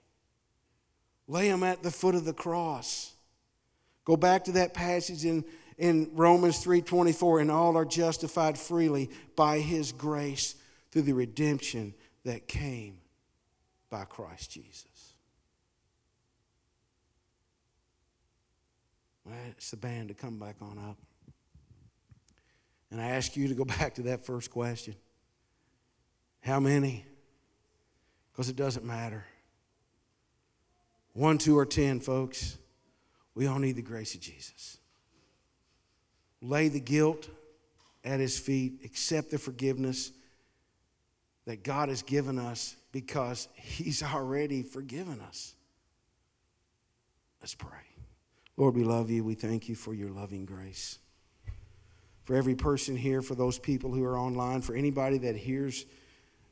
Lay 1.29 1.47
them 1.47 1.63
at 1.63 1.81
the 1.81 1.91
foot 1.91 2.13
of 2.13 2.25
the 2.25 2.33
cross. 2.33 3.13
Go 4.09 4.17
back 4.17 4.45
to 4.45 4.53
that 4.53 4.73
passage 4.73 5.23
in, 5.23 5.45
in 5.77 6.09
Romans 6.15 6.65
3:24, 6.65 7.41
and 7.41 7.51
all 7.51 7.77
are 7.77 7.85
justified 7.85 8.57
freely 8.57 9.11
by 9.35 9.59
his 9.59 9.91
grace 9.91 10.55
through 10.89 11.03
the 11.03 11.13
redemption 11.13 11.93
that 12.23 12.47
came 12.47 13.01
by 13.91 14.05
Christ 14.05 14.49
Jesus. 14.49 15.13
Well, 19.23 19.35
It's 19.51 19.69
the 19.69 19.77
band 19.77 20.07
to 20.07 20.15
come 20.15 20.39
back 20.39 20.55
on 20.59 20.79
up. 20.79 20.97
And 22.89 22.99
I 22.99 23.09
ask 23.09 23.37
you 23.37 23.47
to 23.49 23.53
go 23.53 23.65
back 23.79 23.93
to 23.93 24.01
that 24.01 24.25
first 24.25 24.49
question. 24.49 24.95
How 26.41 26.59
many? 26.59 27.05
Because 28.31 28.49
it 28.49 28.55
doesn't 28.55 28.85
matter. 28.85 29.23
One, 31.13 31.37
two, 31.37 31.55
or 31.55 31.67
ten, 31.67 31.99
folks. 31.99 32.57
We 33.39 33.47
all 33.47 33.57
need 33.57 33.77
the 33.77 33.81
grace 33.81 34.15
of 34.15 34.19
Jesus. 34.19 34.79
Lay 36.41 36.67
the 36.67 36.81
guilt 36.81 37.29
at 38.03 38.19
his 38.19 38.37
feet, 38.37 38.81
accept 38.83 39.31
the 39.31 39.37
forgiveness 39.37 40.11
that 41.45 41.63
God 41.63 41.87
has 41.87 42.01
given 42.01 42.37
us 42.37 42.75
because 42.91 43.47
he's 43.55 44.03
already 44.03 44.61
forgiven 44.61 45.21
us. 45.21 45.53
Let's 47.39 47.55
pray. 47.55 47.69
Lord, 48.57 48.75
we 48.75 48.83
love 48.83 49.09
you. 49.09 49.23
We 49.23 49.35
thank 49.35 49.69
you 49.69 49.75
for 49.75 49.93
your 49.93 50.09
loving 50.09 50.43
grace. 50.43 50.99
For 52.25 52.35
every 52.35 52.55
person 52.55 52.97
here, 52.97 53.21
for 53.21 53.35
those 53.35 53.57
people 53.57 53.93
who 53.93 54.03
are 54.03 54.19
online, 54.19 54.59
for 54.59 54.75
anybody 54.75 55.17
that 55.19 55.37
hears 55.37 55.85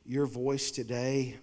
your 0.06 0.24
voice 0.24 0.70
today 0.70 1.36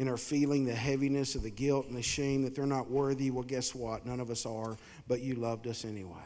and 0.00 0.08
are 0.08 0.16
feeling 0.16 0.64
the 0.64 0.74
heaviness 0.74 1.34
of 1.34 1.42
the 1.42 1.50
guilt 1.50 1.86
and 1.86 1.94
the 1.94 2.00
shame 2.00 2.42
that 2.42 2.54
they're 2.54 2.64
not 2.64 2.90
worthy, 2.90 3.30
well, 3.30 3.44
guess 3.44 3.74
what? 3.74 4.06
None 4.06 4.18
of 4.18 4.30
us 4.30 4.46
are, 4.46 4.78
but 5.06 5.20
you 5.20 5.34
loved 5.34 5.66
us 5.66 5.84
anyway. 5.84 6.16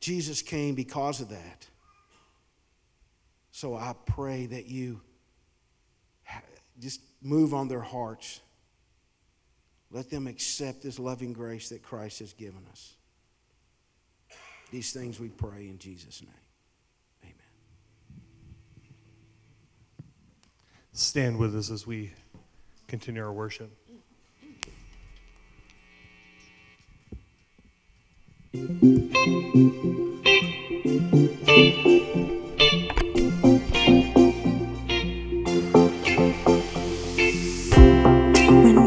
Jesus 0.00 0.40
came 0.40 0.74
because 0.74 1.20
of 1.20 1.28
that. 1.28 1.66
So 3.52 3.74
I 3.74 3.94
pray 4.06 4.46
that 4.46 4.64
you 4.64 5.02
just 6.80 7.02
move 7.20 7.52
on 7.52 7.68
their 7.68 7.82
hearts. 7.82 8.40
Let 9.90 10.08
them 10.08 10.26
accept 10.26 10.82
this 10.82 10.98
loving 10.98 11.34
grace 11.34 11.68
that 11.68 11.82
Christ 11.82 12.20
has 12.20 12.32
given 12.32 12.62
us. 12.70 12.94
These 14.70 14.94
things 14.94 15.20
we 15.20 15.28
pray 15.28 15.68
in 15.68 15.78
Jesus' 15.78 16.22
name. 16.22 16.43
Stand 20.96 21.38
with 21.38 21.56
us 21.56 21.72
as 21.72 21.88
we 21.88 22.12
continue 22.86 23.20
our 23.20 23.32
worship. 23.32 23.68
When 28.52 29.10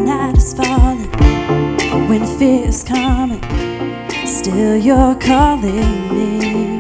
night 0.06 0.38
is 0.38 0.54
falling, 0.54 1.12
when 2.08 2.26
fear 2.40 2.70
is 2.70 2.86
coming, 2.86 3.44
still 4.26 4.78
you're 4.78 5.16
calling 5.16 6.16
me. 6.16 6.77